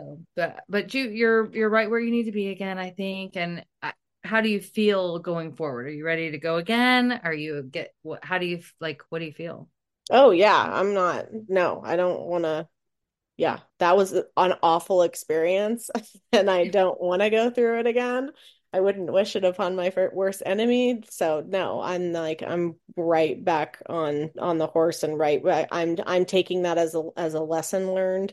so, 0.00 0.20
but 0.36 0.64
but 0.68 0.94
you 0.94 1.08
you're 1.08 1.54
you're 1.54 1.70
right 1.70 1.90
where 1.90 2.00
you 2.00 2.10
need 2.10 2.24
to 2.24 2.32
be 2.32 2.48
again, 2.48 2.78
I 2.78 2.90
think. 2.90 3.36
And 3.36 3.64
I, 3.82 3.92
how 4.22 4.40
do 4.40 4.48
you 4.48 4.60
feel 4.60 5.18
going 5.18 5.54
forward? 5.54 5.86
Are 5.86 5.90
you 5.90 6.04
ready 6.04 6.30
to 6.30 6.38
go 6.38 6.56
again? 6.56 7.20
Are 7.24 7.34
you 7.34 7.62
get 7.62 7.94
what? 8.02 8.24
How 8.24 8.38
do 8.38 8.46
you 8.46 8.60
like? 8.80 9.02
What 9.08 9.20
do 9.20 9.24
you 9.26 9.32
feel? 9.32 9.68
Oh 10.10 10.30
yeah, 10.30 10.56
I'm 10.56 10.94
not. 10.94 11.26
No, 11.48 11.82
I 11.84 11.96
don't 11.96 12.22
want 12.22 12.44
to. 12.44 12.68
Yeah, 13.36 13.60
that 13.78 13.96
was 13.96 14.12
an 14.12 14.54
awful 14.62 15.02
experience, 15.02 15.88
and 16.32 16.50
I 16.50 16.68
don't 16.68 17.00
want 17.00 17.22
to 17.22 17.30
go 17.30 17.50
through 17.50 17.80
it 17.80 17.86
again. 17.86 18.30
I 18.72 18.80
wouldn't 18.80 19.12
wish 19.12 19.34
it 19.34 19.44
upon 19.44 19.74
my 19.74 19.92
worst 20.12 20.44
enemy. 20.46 21.02
So 21.10 21.44
no, 21.44 21.80
I'm 21.80 22.12
like 22.12 22.42
I'm 22.46 22.76
right 22.96 23.42
back 23.42 23.82
on 23.86 24.30
on 24.38 24.58
the 24.58 24.68
horse 24.68 25.02
and 25.02 25.18
right. 25.18 25.42
I'm 25.72 25.96
I'm 26.06 26.24
taking 26.24 26.62
that 26.62 26.78
as 26.78 26.94
a 26.94 27.02
as 27.16 27.34
a 27.34 27.40
lesson 27.40 27.92
learned 27.94 28.32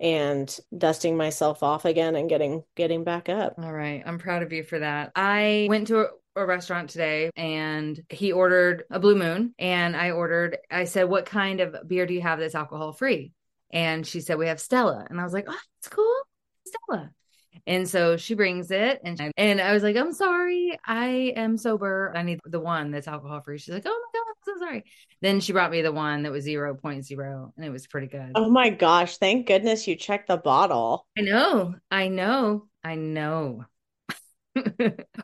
and 0.00 0.58
dusting 0.76 1.16
myself 1.16 1.62
off 1.62 1.84
again 1.84 2.16
and 2.16 2.28
getting 2.28 2.62
getting 2.76 3.04
back 3.04 3.28
up. 3.28 3.54
All 3.58 3.72
right. 3.72 4.02
I'm 4.06 4.18
proud 4.18 4.42
of 4.42 4.52
you 4.52 4.62
for 4.62 4.78
that. 4.78 5.12
I 5.16 5.66
went 5.68 5.88
to 5.88 6.00
a, 6.00 6.06
a 6.36 6.46
restaurant 6.46 6.90
today 6.90 7.30
and 7.36 8.00
he 8.08 8.32
ordered 8.32 8.84
a 8.90 9.00
blue 9.00 9.16
moon 9.16 9.54
and 9.58 9.96
I 9.96 10.12
ordered 10.12 10.58
I 10.70 10.84
said 10.84 11.04
what 11.08 11.26
kind 11.26 11.60
of 11.60 11.76
beer 11.86 12.06
do 12.06 12.14
you 12.14 12.22
have 12.22 12.38
that's 12.38 12.54
alcohol 12.54 12.92
free? 12.92 13.32
And 13.70 14.06
she 14.06 14.20
said 14.20 14.38
we 14.38 14.46
have 14.48 14.60
Stella 14.60 15.06
and 15.10 15.20
I 15.20 15.24
was 15.24 15.32
like, 15.32 15.46
"Oh, 15.48 15.52
that's 15.52 15.94
cool. 15.94 16.16
Stella." 16.64 17.10
And 17.66 17.88
so 17.88 18.16
she 18.16 18.34
brings 18.34 18.70
it 18.70 19.00
and 19.04 19.32
and 19.36 19.60
I 19.60 19.72
was 19.72 19.82
like, 19.82 19.96
I'm 19.96 20.12
sorry, 20.12 20.78
I 20.86 21.32
am 21.36 21.56
sober. 21.56 22.12
I 22.14 22.22
need 22.22 22.40
the 22.44 22.60
one 22.60 22.90
that's 22.90 23.08
alcohol 23.08 23.40
free. 23.40 23.58
She's 23.58 23.74
like, 23.74 23.86
Oh 23.86 23.90
my 24.12 24.18
God, 24.18 24.27
so 24.48 24.64
sorry. 24.64 24.84
Then 25.20 25.40
she 25.40 25.52
brought 25.52 25.70
me 25.70 25.82
the 25.82 25.92
one 25.92 26.22
that 26.22 26.32
was 26.32 26.46
0.0 26.46 27.52
and 27.56 27.64
it 27.64 27.70
was 27.70 27.86
pretty 27.86 28.06
good. 28.06 28.32
Oh 28.34 28.50
my 28.50 28.70
gosh. 28.70 29.18
Thank 29.18 29.46
goodness 29.46 29.86
you 29.86 29.96
checked 29.96 30.28
the 30.28 30.36
bottle. 30.36 31.06
I 31.16 31.22
know. 31.22 31.74
I 31.90 32.08
know. 32.08 32.66
I 32.82 32.94
know. 32.94 33.64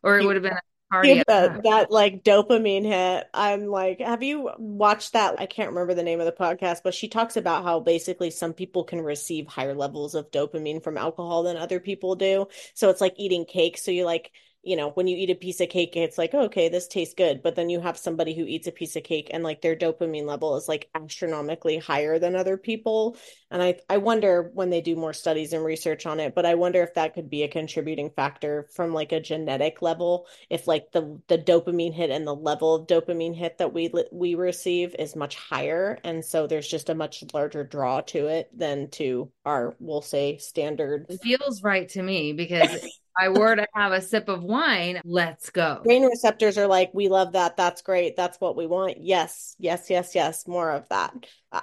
or 0.03 0.19
it 0.19 0.25
would 0.25 0.37
have 0.37 0.43
been 0.43 0.59
party 0.91 1.23
that, 1.27 1.63
that 1.65 1.91
like 1.91 2.23
dopamine 2.23 2.85
hit 2.85 3.27
i'm 3.33 3.67
like 3.67 4.01
have 4.01 4.23
you 4.23 4.51
watched 4.59 5.15
that 5.15 5.41
i 5.41 5.47
can't 5.47 5.71
remember 5.71 5.95
the 5.95 6.03
name 6.03 6.21
of 6.21 6.27
the 6.27 6.33
podcast 6.33 6.83
but 6.85 6.95
she 6.95 7.09
talks 7.09 7.37
about 7.37 7.65
how 7.65 7.81
basically 7.81 8.31
some 8.31 8.53
people 8.53 8.85
can 8.85 9.01
receive 9.01 9.47
higher 9.47 9.75
levels 9.75 10.15
of 10.15 10.31
dopamine 10.31 10.83
from 10.83 10.99
alcohol 10.99 11.43
than 11.43 11.57
other 11.57 11.81
people 11.81 12.15
do 12.15 12.47
so 12.75 12.91
it's 12.91 13.01
like 13.01 13.15
eating 13.17 13.45
cake 13.45 13.79
so 13.79 13.91
you 13.91 14.05
like 14.05 14.31
you 14.65 14.77
know, 14.77 14.91
when 14.91 15.07
you 15.07 15.17
eat 15.17 15.31
a 15.31 15.35
piece 15.35 15.61
of 15.61 15.69
cake, 15.69 15.97
it's 15.97 16.19
like, 16.19 16.31
oh, 16.33 16.45
okay, 16.45 16.69
this 16.69 16.89
tastes 16.89 17.15
good. 17.15 17.43
But 17.43 17.55
then 17.55 17.69
you 17.69 17.81
have 17.81 17.99
somebody 17.99 18.35
who 18.35 18.45
eats 18.45 18.67
a 18.67 18.73
piece 18.73 18.97
of 18.97 19.05
cake 19.05 19.31
and 19.33 19.45
like 19.45 19.61
their 19.61 19.77
dopamine 19.77 20.27
level 20.27 20.57
is 20.57 20.69
like 20.69 20.89
astronomically 20.95 21.79
higher 21.79 22.19
than 22.19 22.35
other 22.35 22.57
people. 22.57 23.17
And 23.51 23.63
I, 23.63 23.79
I 23.89 23.99
wonder 23.99 24.51
when 24.55 24.71
they 24.71 24.81
do 24.81 24.97
more 24.97 25.13
studies 25.13 25.53
and 25.53 25.65
research 25.65 26.07
on 26.07 26.19
it, 26.19 26.35
but 26.35 26.47
I 26.47 26.55
wonder 26.55 26.83
if 26.83 26.95
that 26.95 27.15
could 27.15 27.31
be 27.31 27.43
a 27.43 27.49
contributing 27.49 28.11
factor 28.11 28.69
from 28.75 28.93
like 28.93 29.13
a 29.13 29.21
genetic 29.21 29.83
level. 29.83 30.27
If 30.51 30.67
like 30.67 30.93
the, 30.93 31.21
the 31.29 31.39
dopamine 31.39 31.95
hit 31.95 32.11
and 32.11 32.27
the 32.27 32.35
level 32.35 32.75
of 32.75 32.87
dopamine 32.87 33.37
hit 33.37 33.59
that 33.59 33.73
we, 33.73 33.93
we 34.13 34.35
receive 34.35 34.95
is 34.99 35.15
much 35.15 35.37
higher. 35.37 35.99
And 36.05 36.25
so 36.25 36.47
there's 36.47 36.69
just 36.69 36.89
a 36.89 36.95
much 36.95 37.23
larger 37.33 37.65
draw 37.65 38.01
to 38.03 38.27
it 38.29 38.51
than 38.57 38.91
to 38.93 39.31
our, 39.45 39.77
we'll 39.79 40.03
say, 40.03 40.39
standard. 40.39 41.07
It 41.09 41.21
feels 41.23 41.63
right 41.63 41.89
to 41.91 42.03
me 42.03 42.33
because 42.33 42.87
I 43.19 43.29
were 43.29 43.55
to 43.55 43.67
have 43.75 43.93
a 43.93 44.01
sip 44.01 44.29
of 44.29 44.43
wine, 44.43 45.01
let's 45.05 45.51
go. 45.51 45.81
Brain 45.85 46.05
receptors 46.05 46.59
are 46.59 46.67
like, 46.67 46.91
we 46.93 47.09
love 47.09 47.33
that. 47.33 47.57
That's 47.57 47.83
great. 47.83 48.17
That's 48.17 48.41
what 48.41 48.57
we 48.57 48.67
want. 48.67 48.99
Yes, 49.01 49.55
yes, 49.59 49.89
yes, 49.89 50.15
yes. 50.15 50.47
More 50.49 50.71
of 50.71 50.89
that. 50.89 51.13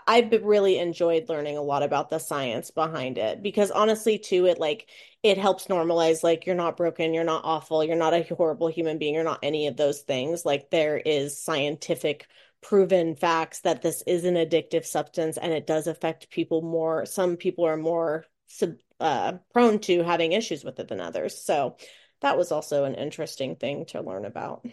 I've 0.08 0.32
really 0.44 0.80
enjoyed 0.80 1.28
learning 1.28 1.58
a 1.58 1.62
lot 1.62 1.84
about 1.84 2.10
the 2.10 2.20
science 2.20 2.72
behind 2.72 3.18
it 3.18 3.44
because 3.44 3.72
honestly, 3.72 4.18
too, 4.18 4.46
it 4.46 4.60
like 4.60 4.88
it 5.24 5.38
helps 5.38 5.68
normalize 5.68 6.24
like 6.24 6.46
you're 6.46 6.56
not 6.56 6.78
broken, 6.78 7.14
you're 7.14 7.24
not 7.24 7.44
awful, 7.44 7.84
you're 7.84 7.96
not 7.96 8.14
a 8.14 8.24
horrible 8.38 8.68
human 8.68 8.98
being, 8.98 9.14
you're 9.14 9.24
not 9.24 9.40
any 9.44 9.68
of 9.68 9.78
those 9.78 10.02
things. 10.02 10.46
Like 10.46 10.70
there 10.70 10.98
is 10.98 11.44
scientific 11.44 12.28
proven 12.62 13.16
facts 13.16 13.62
that 13.62 13.82
this 13.82 14.04
is 14.06 14.24
an 14.24 14.36
addictive 14.36 14.86
substance 14.86 15.38
and 15.38 15.52
it 15.52 15.68
does 15.68 15.88
affect 15.88 16.30
people 16.30 16.62
more. 16.62 17.06
Some 17.06 17.36
people 17.36 17.66
are 17.66 17.78
more 17.78 18.26
sub, 18.48 18.76
uh, 19.02 19.38
prone 19.54 19.80
to 19.80 20.04
having 20.04 20.32
issues 20.32 20.64
with 20.64 20.80
it 20.80 20.88
than 20.88 21.02
others. 21.02 21.44
So 21.44 21.78
that 22.22 22.38
was 22.38 22.52
also 22.52 22.86
an 22.86 22.96
interesting 22.96 23.56
thing 23.56 23.86
to 23.88 24.02
learn 24.02 24.26
about. 24.26 24.66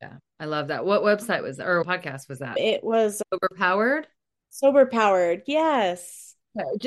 Yeah, 0.00 0.14
I 0.40 0.46
love 0.46 0.68
that. 0.68 0.84
What 0.84 1.02
website 1.02 1.42
was 1.42 1.60
or 1.60 1.84
podcast 1.84 2.28
was 2.28 2.40
that? 2.40 2.58
It 2.58 2.82
was 2.82 3.22
Overpowered. 3.32 4.06
Sober 4.50 4.86
Powered. 4.86 5.42
Yes. 5.46 6.34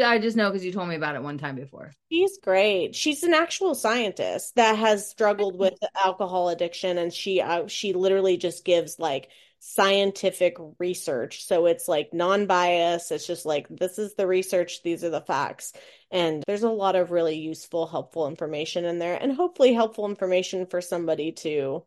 I 0.04 0.18
just 0.18 0.36
know 0.36 0.50
because 0.50 0.66
you 0.66 0.72
told 0.72 0.90
me 0.90 0.96
about 0.96 1.16
it 1.16 1.22
one 1.22 1.38
time 1.38 1.56
before. 1.56 1.94
She's 2.12 2.40
great. 2.40 2.96
She's 2.96 3.22
an 3.24 3.36
actual 3.36 3.76
scientist 3.76 4.56
that 4.56 4.78
has 4.78 5.08
struggled 5.08 5.58
with 5.58 5.78
alcohol 6.04 6.50
addiction, 6.50 6.98
and 6.98 7.14
she 7.14 7.40
uh, 7.40 7.68
she 7.68 7.94
literally 7.94 8.38
just 8.38 8.66
gives 8.66 8.98
like 8.98 9.30
scientific 9.60 10.58
research. 10.80 11.46
So 11.46 11.66
it's 11.66 11.88
like 11.88 12.14
non 12.14 12.46
bias. 12.48 13.12
It's 13.12 13.28
just 13.28 13.46
like 13.46 13.68
this 13.70 14.00
is 14.00 14.16
the 14.16 14.28
research, 14.28 14.84
these 14.84 15.04
are 15.04 15.10
the 15.10 15.22
facts. 15.22 15.74
And 16.12 16.44
there's 16.48 16.64
a 16.64 16.70
lot 16.70 16.96
of 16.96 17.12
really 17.12 17.38
useful, 17.38 17.86
helpful 17.86 18.28
information 18.28 18.86
in 18.86 19.00
there, 19.00 19.22
and 19.22 19.34
hopefully 19.34 19.74
helpful 19.74 20.08
information 20.08 20.66
for 20.66 20.82
somebody 20.82 21.34
to 21.34 21.84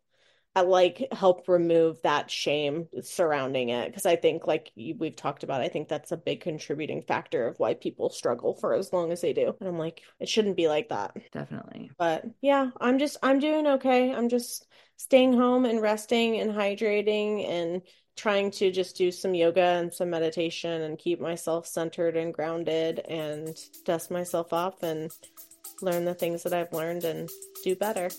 I 0.55 0.61
like 0.61 1.09
help 1.13 1.49
remove 1.49 2.03
that 2.03 2.31
shame 2.31 2.89
surrounding 3.03 3.71
it 3.71 3.87
because 3.87 4.05
I 4.05 4.17
think 4.17 4.47
like 4.47 4.71
we've 4.77 5.17
talked 5.17 5.45
about 5.45 5.63
I 5.63 5.69
think 5.69 5.89
that's 5.89 6.13
a 6.13 6.17
big 6.17 6.43
contributing 6.43 7.03
factor 7.03 7.47
of 7.47 7.59
why 7.59 7.73
people 7.73 8.11
struggle 8.11 8.55
for 8.55 8.75
as 8.75 8.93
long 8.93 9.13
as 9.13 9.23
they 9.23 9.33
do 9.33 9.55
and 9.59 9.69
I'm 9.69 9.79
like 9.79 10.03
it 10.21 10.29
shouldn't 10.29 10.59
be 10.59 10.69
like 10.69 10.91
that 10.91 11.17
definitely 11.33 11.91
but 11.97 12.25
yeah 12.43 12.71
I'm 12.79 12.99
just 12.99 13.17
I'm 13.23 13.39
doing 13.39 13.67
okay 13.67 14.13
I'm 14.13 14.29
just 14.29 14.67
staying 15.03 15.33
home 15.33 15.65
and 15.65 15.83
resting 15.83 16.39
and 16.39 16.53
hydrating 16.53 17.49
and 17.49 17.83
trying 18.17 18.53
to 18.53 18.71
just 18.71 18.97
do 18.97 19.11
some 19.11 19.35
yoga 19.35 19.61
and 19.61 19.93
some 19.93 20.09
meditation 20.09 20.83
and 20.83 20.97
keep 20.97 21.21
myself 21.21 21.67
centered 21.67 22.17
and 22.17 22.33
grounded 22.33 23.01
and 23.09 23.59
dust 23.85 24.13
myself 24.13 24.53
off 24.53 24.81
and 24.85 25.11
learn 25.81 26.05
the 26.05 26.15
things 26.15 26.45
that 26.45 26.53
I've 26.53 26.73
learned 26.73 27.03
and 27.03 27.29
do 27.65 27.75
better 27.75 28.11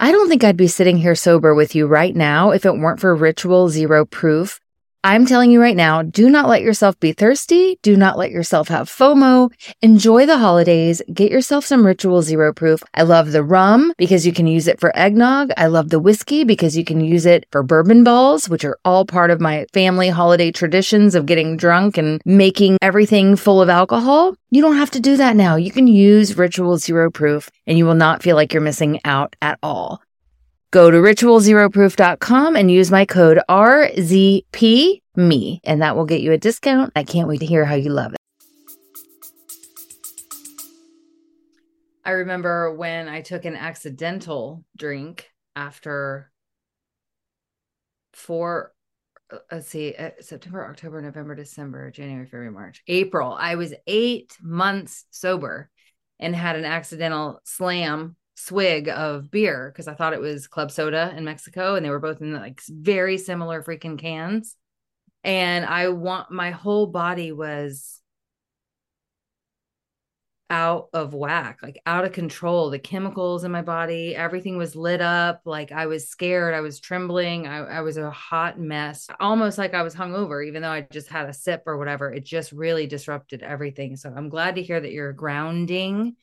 I 0.00 0.12
don't 0.12 0.28
think 0.28 0.44
I'd 0.44 0.56
be 0.56 0.66
sitting 0.66 0.96
here 0.96 1.14
sober 1.14 1.54
with 1.54 1.74
you 1.74 1.86
right 1.86 2.14
now 2.14 2.50
if 2.52 2.64
it 2.64 2.76
weren't 2.76 3.00
for 3.00 3.14
Ritual 3.14 3.68
Zero 3.68 4.04
Proof. 4.04 4.60
I'm 5.06 5.26
telling 5.26 5.50
you 5.50 5.60
right 5.60 5.76
now, 5.76 6.00
do 6.00 6.30
not 6.30 6.48
let 6.48 6.62
yourself 6.62 6.98
be 6.98 7.12
thirsty. 7.12 7.78
Do 7.82 7.94
not 7.94 8.16
let 8.16 8.30
yourself 8.30 8.68
have 8.68 8.88
FOMO. 8.88 9.52
Enjoy 9.82 10.24
the 10.24 10.38
holidays. 10.38 11.02
Get 11.12 11.30
yourself 11.30 11.66
some 11.66 11.84
Ritual 11.84 12.22
Zero 12.22 12.54
Proof. 12.54 12.82
I 12.94 13.02
love 13.02 13.32
the 13.32 13.42
rum 13.42 13.92
because 13.98 14.24
you 14.24 14.32
can 14.32 14.46
use 14.46 14.66
it 14.66 14.80
for 14.80 14.96
eggnog. 14.96 15.50
I 15.58 15.66
love 15.66 15.90
the 15.90 16.00
whiskey 16.00 16.42
because 16.42 16.74
you 16.74 16.86
can 16.86 17.02
use 17.02 17.26
it 17.26 17.44
for 17.52 17.62
bourbon 17.62 18.02
balls, 18.02 18.48
which 18.48 18.64
are 18.64 18.78
all 18.82 19.04
part 19.04 19.30
of 19.30 19.42
my 19.42 19.66
family 19.74 20.08
holiday 20.08 20.50
traditions 20.50 21.14
of 21.14 21.26
getting 21.26 21.58
drunk 21.58 21.98
and 21.98 22.22
making 22.24 22.78
everything 22.80 23.36
full 23.36 23.60
of 23.60 23.68
alcohol. 23.68 24.34
You 24.50 24.62
don't 24.62 24.78
have 24.78 24.92
to 24.92 25.00
do 25.00 25.18
that 25.18 25.36
now. 25.36 25.56
You 25.56 25.70
can 25.70 25.86
use 25.86 26.38
Ritual 26.38 26.78
Zero 26.78 27.10
Proof 27.10 27.50
and 27.66 27.76
you 27.76 27.84
will 27.84 27.94
not 27.94 28.22
feel 28.22 28.36
like 28.36 28.54
you're 28.54 28.62
missing 28.62 29.00
out 29.04 29.36
at 29.42 29.58
all. 29.62 30.00
Go 30.74 30.90
to 30.90 30.98
ritualzeroproof.com 30.98 32.56
and 32.56 32.68
use 32.68 32.90
my 32.90 33.04
code 33.04 33.40
RZPME, 33.48 35.00
and 35.62 35.82
that 35.82 35.94
will 35.94 36.04
get 36.04 36.20
you 36.20 36.32
a 36.32 36.36
discount. 36.36 36.90
I 36.96 37.04
can't 37.04 37.28
wait 37.28 37.38
to 37.38 37.46
hear 37.46 37.64
how 37.64 37.76
you 37.76 37.90
love 37.90 38.12
it. 38.12 38.18
I 42.04 42.10
remember 42.10 42.74
when 42.74 43.06
I 43.06 43.20
took 43.20 43.44
an 43.44 43.54
accidental 43.54 44.64
drink 44.76 45.30
after 45.54 46.32
four, 48.12 48.74
uh, 49.32 49.38
let's 49.52 49.68
see, 49.68 49.94
uh, 49.94 50.10
September, 50.18 50.68
October, 50.68 51.00
November, 51.00 51.36
December, 51.36 51.92
January, 51.92 52.26
February, 52.26 52.50
March, 52.50 52.82
April. 52.88 53.32
I 53.38 53.54
was 53.54 53.74
eight 53.86 54.36
months 54.42 55.04
sober 55.12 55.70
and 56.18 56.34
had 56.34 56.56
an 56.56 56.64
accidental 56.64 57.40
slam 57.44 58.16
swig 58.34 58.88
of 58.88 59.30
beer 59.30 59.70
because 59.72 59.88
I 59.88 59.94
thought 59.94 60.12
it 60.12 60.20
was 60.20 60.48
club 60.48 60.70
soda 60.70 61.14
in 61.16 61.24
Mexico 61.24 61.74
and 61.74 61.84
they 61.84 61.90
were 61.90 62.00
both 62.00 62.20
in 62.20 62.32
like 62.34 62.60
very 62.68 63.18
similar 63.18 63.62
freaking 63.62 63.98
cans. 63.98 64.56
And 65.22 65.64
I 65.64 65.88
want 65.88 66.30
my 66.30 66.50
whole 66.50 66.86
body 66.86 67.32
was 67.32 68.00
out 70.50 70.88
of 70.92 71.14
whack, 71.14 71.60
like 71.62 71.80
out 71.86 72.04
of 72.04 72.12
control. 72.12 72.70
The 72.70 72.78
chemicals 72.78 73.44
in 73.44 73.50
my 73.50 73.62
body, 73.62 74.14
everything 74.14 74.58
was 74.58 74.76
lit 74.76 75.00
up. 75.00 75.40
Like 75.44 75.72
I 75.72 75.86
was 75.86 76.08
scared. 76.08 76.54
I 76.54 76.60
was 76.60 76.80
trembling. 76.80 77.46
I, 77.46 77.58
I 77.58 77.80
was 77.80 77.96
a 77.96 78.10
hot 78.10 78.58
mess, 78.58 79.08
almost 79.18 79.56
like 79.56 79.72
I 79.74 79.82
was 79.82 79.94
hungover, 79.94 80.46
even 80.46 80.62
though 80.62 80.70
I 80.70 80.86
just 80.92 81.08
had 81.08 81.28
a 81.28 81.32
sip 81.32 81.62
or 81.66 81.78
whatever. 81.78 82.12
It 82.12 82.24
just 82.24 82.52
really 82.52 82.86
disrupted 82.86 83.42
everything. 83.42 83.96
So 83.96 84.12
I'm 84.14 84.28
glad 84.28 84.56
to 84.56 84.62
hear 84.62 84.80
that 84.80 84.92
you're 84.92 85.12
grounding 85.12 86.16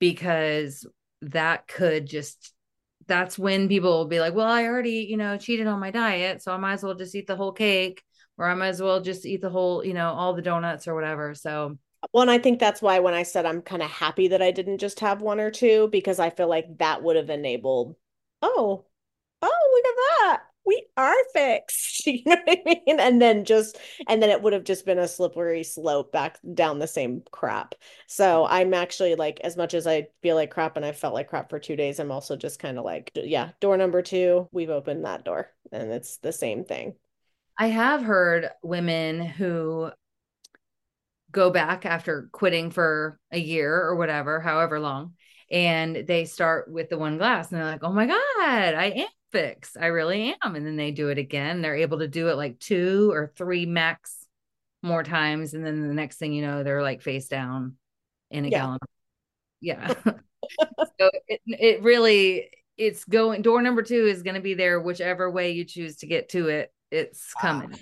because 0.00 0.84
that 1.32 1.66
could 1.68 2.06
just 2.06 2.52
that's 3.06 3.38
when 3.38 3.68
people 3.68 3.90
will 3.90 4.06
be 4.06 4.20
like, 4.20 4.34
well, 4.34 4.48
I 4.48 4.64
already, 4.64 5.06
you 5.08 5.16
know, 5.16 5.36
cheated 5.36 5.66
on 5.66 5.78
my 5.78 5.90
diet, 5.90 6.42
so 6.42 6.52
I 6.52 6.56
might 6.56 6.74
as 6.74 6.82
well 6.82 6.94
just 6.94 7.14
eat 7.14 7.26
the 7.26 7.36
whole 7.36 7.52
cake, 7.52 8.02
or 8.38 8.48
I 8.48 8.54
might 8.54 8.68
as 8.68 8.80
well 8.80 9.00
just 9.02 9.26
eat 9.26 9.42
the 9.42 9.50
whole, 9.50 9.84
you 9.84 9.94
know, 9.94 10.08
all 10.08 10.34
the 10.34 10.42
donuts 10.42 10.88
or 10.88 10.94
whatever. 10.94 11.34
So, 11.34 11.76
well, 12.12 12.22
and 12.22 12.30
I 12.30 12.38
think 12.38 12.58
that's 12.58 12.80
why 12.80 13.00
when 13.00 13.14
I 13.14 13.22
said 13.22 13.44
I'm 13.44 13.60
kind 13.60 13.82
of 13.82 13.90
happy 13.90 14.28
that 14.28 14.42
I 14.42 14.50
didn't 14.50 14.78
just 14.78 15.00
have 15.00 15.20
one 15.20 15.38
or 15.38 15.50
two, 15.50 15.88
because 15.92 16.18
I 16.18 16.30
feel 16.30 16.48
like 16.48 16.78
that 16.78 17.02
would 17.02 17.16
have 17.16 17.30
enabled, 17.30 17.96
oh, 18.40 18.86
oh, 19.42 19.70
look 19.74 19.86
at 19.86 19.96
that 20.20 20.42
we 20.64 20.86
are 20.96 21.14
fixed. 21.32 21.92
You 22.06 22.22
know 22.26 22.36
what 22.44 22.58
I 22.58 22.62
mean? 22.66 23.00
And 23.00 23.20
then 23.20 23.44
just, 23.44 23.78
and 24.08 24.22
then 24.22 24.28
it 24.28 24.42
would 24.42 24.52
have 24.52 24.64
just 24.64 24.84
been 24.84 24.98
a 24.98 25.08
slippery 25.08 25.64
slope 25.64 26.12
back 26.12 26.38
down 26.52 26.78
the 26.78 26.86
same 26.86 27.22
crap. 27.30 27.74
So 28.06 28.46
I'm 28.46 28.74
actually 28.74 29.14
like, 29.14 29.40
as 29.40 29.56
much 29.56 29.72
as 29.72 29.86
I 29.86 30.08
feel 30.22 30.36
like 30.36 30.50
crap 30.50 30.76
and 30.76 30.84
I 30.84 30.92
felt 30.92 31.14
like 31.14 31.28
crap 31.28 31.48
for 31.48 31.58
two 31.58 31.76
days, 31.76 31.98
I'm 31.98 32.12
also 32.12 32.36
just 32.36 32.58
kind 32.58 32.78
of 32.78 32.84
like, 32.84 33.10
yeah, 33.14 33.50
door 33.60 33.76
number 33.78 34.02
two, 34.02 34.48
we've 34.52 34.70
opened 34.70 35.06
that 35.06 35.24
door 35.24 35.50
and 35.72 35.90
it's 35.90 36.18
the 36.18 36.32
same 36.32 36.64
thing. 36.64 36.94
I 37.58 37.68
have 37.68 38.02
heard 38.02 38.50
women 38.62 39.20
who 39.24 39.90
go 41.30 41.50
back 41.50 41.86
after 41.86 42.28
quitting 42.32 42.70
for 42.70 43.18
a 43.32 43.38
year 43.38 43.74
or 43.74 43.96
whatever, 43.96 44.40
however 44.40 44.78
long, 44.78 45.14
and 45.50 46.06
they 46.06 46.24
start 46.24 46.70
with 46.70 46.88
the 46.88 46.98
one 46.98 47.18
glass 47.18 47.50
and 47.50 47.60
they're 47.60 47.70
like, 47.70 47.82
oh 47.82 47.92
my 47.92 48.06
God, 48.06 48.18
I 48.38 48.92
am 48.96 49.08
fix. 49.34 49.76
I 49.76 49.86
really 49.86 50.36
am. 50.44 50.54
And 50.54 50.64
then 50.64 50.76
they 50.76 50.92
do 50.92 51.08
it 51.08 51.18
again. 51.18 51.60
They're 51.60 51.74
able 51.74 51.98
to 51.98 52.06
do 52.06 52.28
it 52.28 52.36
like 52.36 52.60
two 52.60 53.10
or 53.12 53.32
three 53.36 53.66
max 53.66 54.26
more 54.80 55.02
times. 55.02 55.54
And 55.54 55.66
then 55.66 55.88
the 55.88 55.92
next 55.92 56.18
thing 56.18 56.32
you 56.32 56.42
know, 56.42 56.62
they're 56.62 56.82
like 56.82 57.02
face 57.02 57.26
down 57.26 57.74
in 58.30 58.44
a 58.44 58.48
yeah. 58.48 58.58
gallon. 58.58 58.78
Yeah. 59.60 59.88
so 60.04 61.10
it, 61.26 61.40
it 61.46 61.82
really, 61.82 62.48
it's 62.78 63.04
going, 63.04 63.42
door 63.42 63.60
number 63.60 63.82
two 63.82 64.06
is 64.06 64.22
going 64.22 64.36
to 64.36 64.40
be 64.40 64.54
there, 64.54 64.80
whichever 64.80 65.28
way 65.28 65.50
you 65.50 65.64
choose 65.64 65.96
to 65.96 66.06
get 66.06 66.28
to 66.28 66.48
it. 66.48 66.72
It's 66.92 67.34
coming 67.34 67.70
wow. 67.70 67.78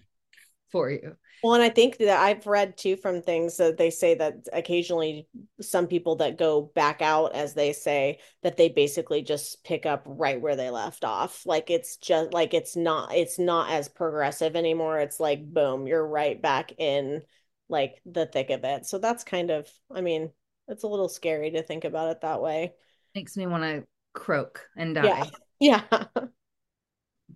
for 0.71 0.91
you. 0.91 1.17
Well, 1.43 1.55
and 1.55 1.63
I 1.63 1.71
think 1.71 1.99
that 1.99 2.21
I've 2.21 2.47
read 2.47 2.77
too 2.77 2.97
from 2.97 3.21
things 3.21 3.57
that 3.57 3.77
they 3.77 3.91
say 3.91 4.15
that 4.15 4.47
occasionally 4.53 5.27
some 5.61 5.87
people 5.89 6.17
that 6.17 6.39
go 6.39 6.71
back 6.75 7.03
out, 7.03 7.35
as 7.35 7.55
they 7.55 7.73
say, 7.73 8.21
that 8.43 8.57
they 8.57 8.69
basically 8.69 9.23
just 9.23 9.65
pick 9.65 9.85
up 9.85 10.05
right 10.07 10.41
where 10.41 10.55
they 10.55 10.71
left 10.71 11.05
off. 11.05 11.45
Like 11.45 11.69
it's 11.71 11.97
just 11.97 12.33
like 12.33 12.55
it's 12.55 12.77
not 12.77 13.15
it's 13.15 13.39
not 13.39 13.71
as 13.71 13.89
progressive 13.89 14.55
anymore. 14.55 15.01
It's 15.01 15.19
like 15.19 15.45
boom, 15.45 15.87
you're 15.87 16.07
right 16.07 16.41
back 16.41 16.73
in 16.79 17.23
like 17.69 18.01
the 18.07 18.27
thick 18.27 18.51
of 18.51 18.63
it. 18.65 18.87
So 18.87 18.99
that's 18.99 19.25
kind 19.25 19.51
of, 19.51 19.69
I 19.91 20.01
mean, 20.01 20.31
it's 20.69 20.85
a 20.85 20.89
little 20.89 21.09
scary 21.09 21.51
to 21.53 21.63
think 21.63 21.85
about 21.85 22.11
it 22.11 22.21
that 22.21 22.41
way. 22.41 22.75
Makes 23.15 23.37
me 23.37 23.47
want 23.47 23.65
to 23.65 23.85
croak 24.13 24.69
and 24.77 24.95
die. 24.95 25.05
Yeah. 25.05 25.25
Yeah. 25.63 25.83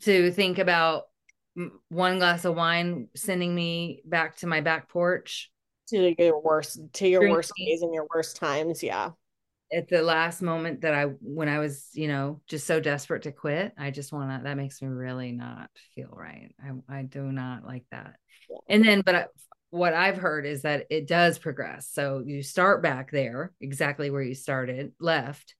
to 0.00 0.32
think 0.32 0.58
about 0.58 1.04
one 1.88 2.18
glass 2.18 2.44
of 2.44 2.54
wine 2.54 3.08
sending 3.14 3.54
me 3.54 4.02
back 4.04 4.36
to 4.38 4.46
my 4.46 4.60
back 4.60 4.88
porch. 4.88 5.50
To 5.88 6.14
your 6.18 6.40
worst 6.42 6.80
to 6.94 7.08
your 7.08 7.30
worst 7.30 7.52
days 7.56 7.82
and 7.82 7.94
your 7.94 8.08
worst 8.12 8.36
times 8.36 8.82
yeah. 8.82 9.10
at 9.72 9.86
the 9.86 10.02
last 10.02 10.42
moment 10.42 10.80
that 10.80 10.94
i 10.94 11.04
when 11.20 11.48
i 11.48 11.60
was 11.60 11.90
you 11.92 12.08
know 12.08 12.40
just 12.48 12.66
so 12.66 12.80
desperate 12.80 13.22
to 13.22 13.30
quit 13.30 13.72
i 13.78 13.92
just 13.92 14.12
want 14.12 14.36
to 14.36 14.42
that 14.42 14.56
makes 14.56 14.82
me 14.82 14.88
really 14.88 15.30
not 15.30 15.70
feel 15.94 16.08
right. 16.10 16.52
I, 16.60 16.98
I 16.98 17.02
do 17.02 17.30
not 17.30 17.64
like 17.64 17.84
that. 17.92 18.16
Yeah. 18.50 18.56
and 18.68 18.84
then 18.84 19.02
but 19.02 19.14
I, 19.14 19.26
what 19.70 19.94
i've 19.94 20.16
heard 20.16 20.44
is 20.44 20.62
that 20.62 20.86
it 20.90 21.06
does 21.06 21.38
progress. 21.38 21.88
So 21.92 22.20
you 22.26 22.42
start 22.42 22.82
back 22.82 23.12
there 23.12 23.52
exactly 23.60 24.10
where 24.10 24.22
you 24.22 24.34
started 24.34 24.92
left 24.98 25.54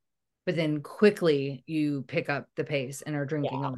but 0.45 0.57
then 0.57 0.81
quickly 0.81 1.63
you 1.67 2.05
pick 2.09 2.29
up 2.29 2.49
the 2.57 2.65
pace 2.65 3.03
and 3.03 3.15
are 3.15 3.27
drinking 3.27 3.63
yeah. 3.63 3.71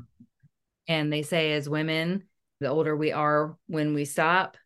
And 0.88 1.12
they 1.12 1.22
say 1.22 1.52
as 1.52 1.68
women, 1.68 2.24
the 2.60 2.68
older 2.68 2.96
we 2.96 3.12
are 3.12 3.56
when 3.66 3.94
we 3.94 4.04
stop, 4.04 4.56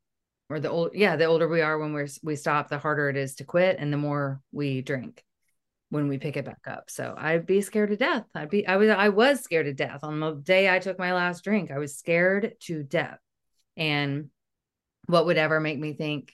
or 0.48 0.60
the 0.60 0.70
old 0.70 0.92
yeah, 0.94 1.16
the 1.16 1.24
older 1.24 1.48
we 1.48 1.60
are 1.60 1.78
when 1.78 1.92
we're 1.92 2.08
we 2.22 2.36
stop, 2.36 2.68
the 2.68 2.78
harder 2.78 3.10
it 3.10 3.16
is 3.16 3.34
to 3.36 3.44
quit 3.44 3.76
and 3.78 3.92
the 3.92 3.98
more 3.98 4.40
we 4.52 4.80
drink 4.80 5.22
when 5.90 6.08
we 6.08 6.16
pick 6.16 6.38
it 6.38 6.46
back 6.46 6.66
up. 6.66 6.88
So 6.88 7.14
I'd 7.18 7.44
be 7.44 7.60
scared 7.60 7.90
to 7.90 7.96
death. 7.96 8.24
I'd 8.34 8.48
be 8.48 8.66
I 8.66 8.76
was 8.76 8.88
I 8.88 9.10
was 9.10 9.40
scared 9.40 9.66
to 9.66 9.74
death. 9.74 10.00
On 10.02 10.20
the 10.20 10.32
day 10.32 10.74
I 10.74 10.78
took 10.78 10.98
my 10.98 11.12
last 11.12 11.44
drink, 11.44 11.70
I 11.70 11.78
was 11.78 11.98
scared 11.98 12.54
to 12.60 12.82
death. 12.82 13.18
And 13.76 14.30
what 15.06 15.26
would 15.26 15.36
ever 15.36 15.60
make 15.60 15.78
me 15.78 15.92
think 15.92 16.32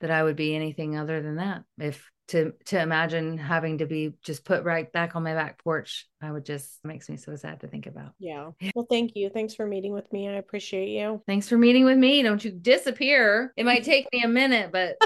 that 0.00 0.10
I 0.10 0.22
would 0.22 0.36
be 0.36 0.54
anything 0.54 0.96
other 0.96 1.22
than 1.22 1.36
that 1.36 1.62
if 1.78 2.08
to 2.30 2.52
to 2.64 2.80
imagine 2.80 3.36
having 3.36 3.78
to 3.78 3.86
be 3.86 4.14
just 4.22 4.44
put 4.44 4.64
right 4.64 4.92
back 4.92 5.16
on 5.16 5.22
my 5.22 5.34
back 5.34 5.62
porch 5.62 6.08
i 6.22 6.30
would 6.30 6.44
just 6.44 6.78
makes 6.84 7.08
me 7.08 7.16
so 7.16 7.34
sad 7.36 7.60
to 7.60 7.66
think 7.66 7.86
about 7.86 8.12
yeah 8.18 8.50
well 8.74 8.86
thank 8.88 9.12
you 9.14 9.28
thanks 9.30 9.54
for 9.54 9.66
meeting 9.66 9.92
with 9.92 10.10
me 10.12 10.28
i 10.28 10.34
appreciate 10.34 10.88
you 10.88 11.22
thanks 11.26 11.48
for 11.48 11.58
meeting 11.58 11.84
with 11.84 11.98
me 11.98 12.22
don't 12.22 12.44
you 12.44 12.50
disappear 12.50 13.52
it 13.56 13.64
might 13.64 13.84
take 13.84 14.06
me 14.12 14.22
a 14.22 14.28
minute 14.28 14.70
but 14.72 14.96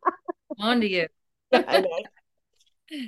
on 0.58 0.80
to 0.80 0.88
you 0.88 1.06
I 1.52 1.80
know. 1.80 2.02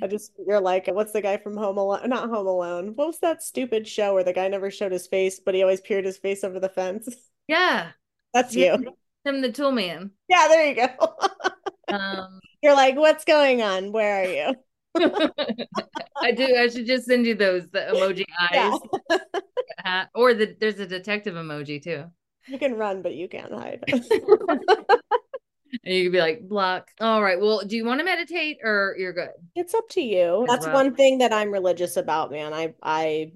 I 0.01 0.07
just 0.07 0.31
you're 0.47 0.59
like, 0.59 0.87
what's 0.87 1.11
the 1.11 1.21
guy 1.21 1.37
from 1.37 1.57
Home 1.57 1.77
Alone? 1.77 2.09
Not 2.09 2.29
Home 2.29 2.47
Alone. 2.47 2.93
What 2.95 3.07
was 3.07 3.19
that 3.19 3.43
stupid 3.43 3.87
show 3.87 4.13
where 4.13 4.23
the 4.23 4.33
guy 4.33 4.47
never 4.47 4.71
showed 4.71 4.91
his 4.91 5.07
face, 5.07 5.39
but 5.39 5.53
he 5.53 5.61
always 5.61 5.81
peered 5.81 6.05
his 6.05 6.17
face 6.17 6.43
over 6.43 6.59
the 6.59 6.69
fence? 6.69 7.07
Yeah, 7.47 7.91
that's 8.33 8.55
you. 8.55 8.95
Him, 9.23 9.41
the 9.41 9.51
tool 9.51 9.71
man. 9.71 10.11
Yeah, 10.27 10.47
there 10.47 10.67
you 10.67 10.75
go. 10.75 11.15
um, 11.95 12.39
you're 12.65 12.75
like, 12.75 12.95
what's 12.95 13.23
going 13.25 13.61
on? 13.61 13.91
Where 13.91 14.23
are 14.23 14.25
you? 14.25 14.55
I 16.17 16.31
do. 16.31 16.55
I 16.55 16.67
should 16.67 16.87
just 16.87 17.05
send 17.05 17.25
you 17.25 17.35
those 17.35 17.69
the 17.69 17.79
emoji 17.79 18.25
eyes, 18.51 18.79
yeah. 19.09 19.17
Uh, 19.83 20.05
or 20.15 20.33
the 20.33 20.55
there's 20.59 20.79
a 20.79 20.87
detective 20.87 21.35
emoji 21.35 21.81
too. 21.81 22.05
You 22.47 22.57
can 22.57 22.75
run, 22.75 23.03
but 23.03 23.13
you 23.13 23.27
can't 23.27 23.51
hide 23.51 23.83
and 25.83 25.93
you 25.93 26.03
could 26.03 26.11
be 26.11 26.19
like 26.19 26.47
block 26.47 26.89
all 26.99 27.21
right 27.21 27.39
well 27.39 27.61
do 27.65 27.75
you 27.75 27.85
want 27.85 27.99
to 27.99 28.05
meditate 28.05 28.57
or 28.63 28.95
you're 28.97 29.13
good 29.13 29.29
it's 29.55 29.73
up 29.73 29.87
to 29.89 30.01
you 30.01 30.45
that's 30.47 30.65
well. 30.65 30.75
one 30.75 30.95
thing 30.95 31.17
that 31.17 31.33
i'm 31.33 31.51
religious 31.51 31.97
about 31.97 32.31
man 32.31 32.53
i 32.53 32.73
i 32.83 33.31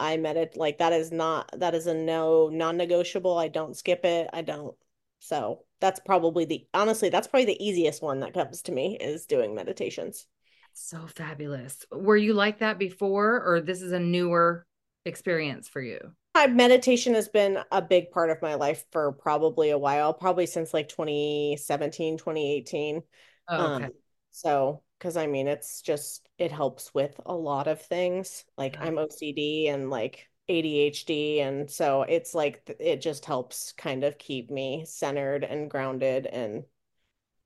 i 0.00 0.16
meditate 0.16 0.56
like 0.56 0.78
that 0.78 0.92
is 0.92 1.12
not 1.12 1.50
that 1.58 1.74
is 1.74 1.86
a 1.86 1.94
no 1.94 2.48
non-negotiable 2.48 3.36
i 3.36 3.48
don't 3.48 3.76
skip 3.76 4.04
it 4.04 4.28
i 4.32 4.42
don't 4.42 4.74
so 5.18 5.60
that's 5.82 6.00
probably 6.00 6.46
the 6.46 6.66
honestly 6.72 7.10
that's 7.10 7.26
probably 7.26 7.44
the 7.44 7.62
easiest 7.62 8.00
one 8.00 8.20
that 8.20 8.32
comes 8.32 8.62
to 8.62 8.72
me 8.72 8.96
is 8.98 9.26
doing 9.26 9.54
meditations 9.54 10.26
so 10.72 11.06
fabulous 11.06 11.84
were 11.92 12.16
you 12.16 12.32
like 12.32 12.60
that 12.60 12.78
before 12.78 13.42
or 13.44 13.60
this 13.60 13.82
is 13.82 13.92
a 13.92 14.00
newer 14.00 14.64
experience 15.04 15.68
for 15.68 15.82
you 15.82 15.98
my 16.34 16.46
meditation 16.46 17.14
has 17.14 17.28
been 17.28 17.58
a 17.70 17.82
big 17.82 18.10
part 18.10 18.30
of 18.30 18.40
my 18.40 18.54
life 18.54 18.84
for 18.90 19.12
probably 19.12 19.70
a 19.70 19.78
while, 19.78 20.14
probably 20.14 20.46
since 20.46 20.72
like 20.72 20.88
2017, 20.88 22.16
2018. 22.16 23.02
Oh, 23.48 23.74
okay. 23.74 23.84
Um, 23.84 23.90
so, 24.30 24.82
because 24.98 25.16
I 25.16 25.26
mean, 25.26 25.46
it's 25.46 25.82
just, 25.82 26.26
it 26.38 26.50
helps 26.50 26.94
with 26.94 27.20
a 27.26 27.34
lot 27.34 27.66
of 27.66 27.82
things. 27.82 28.44
Like 28.56 28.78
I'm 28.80 28.96
OCD 28.96 29.68
and 29.68 29.90
like 29.90 30.28
ADHD. 30.52 31.40
And 31.40 31.70
so 31.70 32.02
it's 32.02 32.34
like, 32.34 32.76
it 32.78 33.00
just 33.00 33.24
helps 33.24 33.72
kind 33.72 34.04
of 34.04 34.18
keep 34.18 34.50
me 34.50 34.84
centered 34.86 35.44
and 35.44 35.70
grounded 35.70 36.26
and 36.26 36.64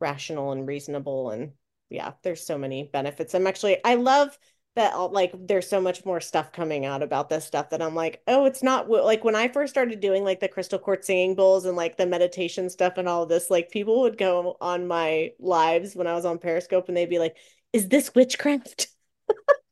rational 0.01 0.53
and 0.53 0.66
reasonable. 0.66 1.31
And 1.31 1.53
yeah, 1.88 2.12
there's 2.23 2.45
so 2.45 2.59
many 2.59 2.85
benefits. 2.92 3.35
I'm 3.35 3.47
actually, 3.47 3.79
I 3.85 3.95
love 3.95 4.37
that 4.77 4.92
uh, 4.95 5.09
like 5.09 5.33
there's 5.35 5.69
so 5.69 5.81
much 5.81 6.05
more 6.05 6.21
stuff 6.21 6.53
coming 6.53 6.85
out 6.85 7.03
about 7.03 7.29
this 7.29 7.45
stuff 7.45 7.71
that 7.71 7.83
I'm 7.83 7.95
like, 7.95 8.23
oh, 8.27 8.45
it's 8.45 8.62
not 8.62 8.88
like 8.88 9.25
when 9.25 9.35
I 9.35 9.49
first 9.49 9.73
started 9.73 10.01
doing 10.01 10.23
like 10.23 10.38
the 10.40 10.49
crystal 10.49 10.79
quartz 10.79 11.07
singing 11.07 11.35
bowls 11.35 11.64
and 11.64 11.77
like 11.77 11.97
the 11.97 12.07
meditation 12.07 12.69
stuff 12.69 12.99
and 12.99 13.09
all 13.09 13.27
this, 13.27 13.51
like 13.51 13.71
people 13.71 14.03
would 14.03 14.19
go 14.19 14.57
on 14.61 14.87
my 14.87 15.33
lives 15.40 15.97
when 15.97 16.07
I 16.07 16.14
was 16.14 16.27
on 16.27 16.38
Periscope 16.38 16.88
and 16.88 16.97
they'd 16.97 17.09
be 17.11 17.19
like, 17.19 17.37
is 17.73 17.88
this 17.88 18.14
witchcraft? 18.14 18.88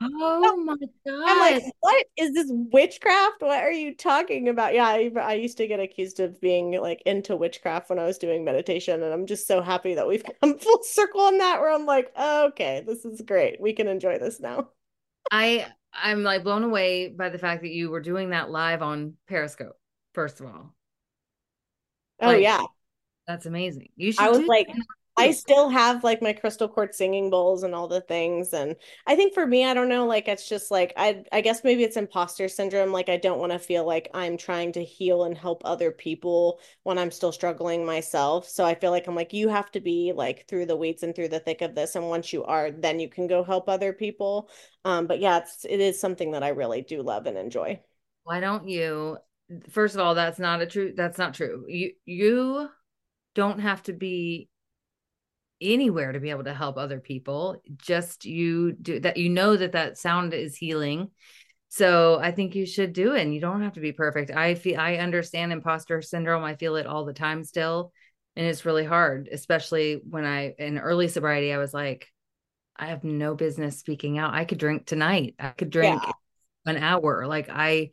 Oh 0.02 0.56
my 0.56 0.76
god. 1.06 1.24
I'm 1.28 1.38
like, 1.38 1.64
what 1.80 2.06
is 2.16 2.34
this 2.34 2.50
witchcraft? 2.50 3.40
What 3.40 3.62
are 3.62 3.70
you 3.70 3.94
talking 3.94 4.48
about? 4.48 4.74
Yeah, 4.74 4.86
I, 4.86 5.10
I 5.18 5.34
used 5.34 5.56
to 5.58 5.66
get 5.66 5.80
accused 5.80 6.20
of 6.20 6.40
being 6.40 6.72
like 6.80 7.02
into 7.06 7.36
witchcraft 7.36 7.90
when 7.90 7.98
I 7.98 8.04
was 8.04 8.18
doing 8.18 8.44
meditation. 8.44 9.02
And 9.02 9.12
I'm 9.12 9.26
just 9.26 9.46
so 9.46 9.62
happy 9.62 9.94
that 9.94 10.06
we've 10.06 10.24
come 10.42 10.58
full 10.58 10.80
circle 10.82 11.22
on 11.22 11.38
that 11.38 11.60
where 11.60 11.72
I'm 11.72 11.86
like, 11.86 12.12
oh, 12.16 12.48
okay, 12.48 12.82
this 12.86 13.04
is 13.04 13.22
great. 13.22 13.60
We 13.60 13.72
can 13.72 13.88
enjoy 13.88 14.18
this 14.18 14.40
now. 14.40 14.68
I 15.30 15.66
I'm 15.92 16.22
like 16.22 16.44
blown 16.44 16.64
away 16.64 17.08
by 17.08 17.28
the 17.28 17.38
fact 17.38 17.62
that 17.62 17.70
you 17.70 17.90
were 17.90 18.00
doing 18.00 18.30
that 18.30 18.50
live 18.50 18.82
on 18.82 19.14
Periscope. 19.28 19.78
First 20.12 20.40
of 20.40 20.46
all. 20.46 20.74
Oh 22.20 22.28
like, 22.28 22.42
yeah. 22.42 22.62
That's 23.26 23.46
amazing. 23.46 23.88
You 23.96 24.12
should 24.12 24.20
I 24.20 24.28
was 24.28 24.46
like 24.46 24.68
I 25.16 25.30
still 25.30 25.68
have 25.68 26.02
like 26.02 26.20
my 26.20 26.32
crystal 26.32 26.66
quartz 26.68 26.98
singing 26.98 27.30
bowls 27.30 27.62
and 27.62 27.72
all 27.72 27.86
the 27.86 28.00
things. 28.00 28.52
And 28.52 28.74
I 29.06 29.14
think 29.14 29.32
for 29.32 29.46
me, 29.46 29.64
I 29.64 29.72
don't 29.72 29.88
know, 29.88 30.06
like 30.06 30.26
it's 30.26 30.48
just 30.48 30.72
like 30.72 30.92
I 30.96 31.24
I 31.30 31.40
guess 31.40 31.62
maybe 31.62 31.84
it's 31.84 31.96
imposter 31.96 32.48
syndrome. 32.48 32.90
Like 32.90 33.08
I 33.08 33.16
don't 33.16 33.38
want 33.38 33.52
to 33.52 33.60
feel 33.60 33.86
like 33.86 34.10
I'm 34.12 34.36
trying 34.36 34.72
to 34.72 34.82
heal 34.84 35.22
and 35.22 35.38
help 35.38 35.62
other 35.64 35.92
people 35.92 36.58
when 36.82 36.98
I'm 36.98 37.12
still 37.12 37.30
struggling 37.30 37.86
myself. 37.86 38.48
So 38.48 38.64
I 38.64 38.74
feel 38.74 38.90
like 38.90 39.06
I'm 39.06 39.14
like, 39.14 39.32
you 39.32 39.48
have 39.48 39.70
to 39.72 39.80
be 39.80 40.12
like 40.12 40.48
through 40.48 40.66
the 40.66 40.76
weeds 40.76 41.04
and 41.04 41.14
through 41.14 41.28
the 41.28 41.38
thick 41.40 41.62
of 41.62 41.76
this. 41.76 41.94
And 41.94 42.08
once 42.08 42.32
you 42.32 42.42
are, 42.44 42.72
then 42.72 42.98
you 42.98 43.08
can 43.08 43.28
go 43.28 43.44
help 43.44 43.68
other 43.68 43.92
people. 43.92 44.50
Um, 44.84 45.06
but 45.06 45.20
yeah, 45.20 45.38
it's 45.38 45.64
it 45.64 45.78
is 45.78 46.00
something 46.00 46.32
that 46.32 46.42
I 46.42 46.48
really 46.48 46.82
do 46.82 47.02
love 47.02 47.26
and 47.26 47.38
enjoy. 47.38 47.80
Why 48.24 48.40
don't 48.40 48.68
you 48.68 49.18
first 49.70 49.94
of 49.94 50.00
all, 50.00 50.14
that's 50.16 50.40
not 50.40 50.60
a 50.60 50.66
true 50.66 50.92
that's 50.96 51.18
not 51.18 51.34
true. 51.34 51.66
You 51.68 51.92
you 52.04 52.68
don't 53.34 53.60
have 53.60 53.82
to 53.84 53.92
be 53.92 54.48
anywhere 55.64 56.12
to 56.12 56.20
be 56.20 56.30
able 56.30 56.44
to 56.44 56.54
help 56.54 56.76
other 56.76 57.00
people 57.00 57.60
just 57.78 58.24
you 58.24 58.72
do 58.72 59.00
that 59.00 59.16
you 59.16 59.30
know 59.30 59.56
that 59.56 59.72
that 59.72 59.98
sound 59.98 60.34
is 60.34 60.56
healing. 60.56 61.10
So 61.68 62.20
i 62.20 62.30
think 62.30 62.54
you 62.54 62.66
should 62.66 62.92
do 62.92 63.14
it 63.14 63.22
and 63.22 63.34
you 63.34 63.40
don't 63.40 63.62
have 63.62 63.72
to 63.74 63.80
be 63.80 63.92
perfect. 63.92 64.30
I 64.30 64.54
feel 64.54 64.78
i 64.78 64.96
understand 64.96 65.52
imposter 65.52 66.02
syndrome. 66.02 66.44
I 66.44 66.54
feel 66.56 66.76
it 66.76 66.86
all 66.86 67.04
the 67.04 67.12
time 67.12 67.42
still 67.44 67.92
and 68.36 68.46
it's 68.46 68.64
really 68.64 68.84
hard 68.84 69.28
especially 69.32 70.00
when 70.08 70.24
i 70.24 70.54
in 70.58 70.78
early 70.78 71.08
sobriety 71.08 71.52
i 71.52 71.58
was 71.58 71.72
like 71.72 72.08
i 72.76 72.86
have 72.86 73.04
no 73.04 73.34
business 73.34 73.78
speaking 73.78 74.18
out. 74.18 74.34
I 74.34 74.44
could 74.44 74.58
drink 74.58 74.86
tonight. 74.86 75.34
I 75.38 75.50
could 75.50 75.70
drink 75.70 76.02
yeah. 76.04 76.12
an 76.66 76.76
hour. 76.76 77.26
Like 77.26 77.48
i 77.48 77.90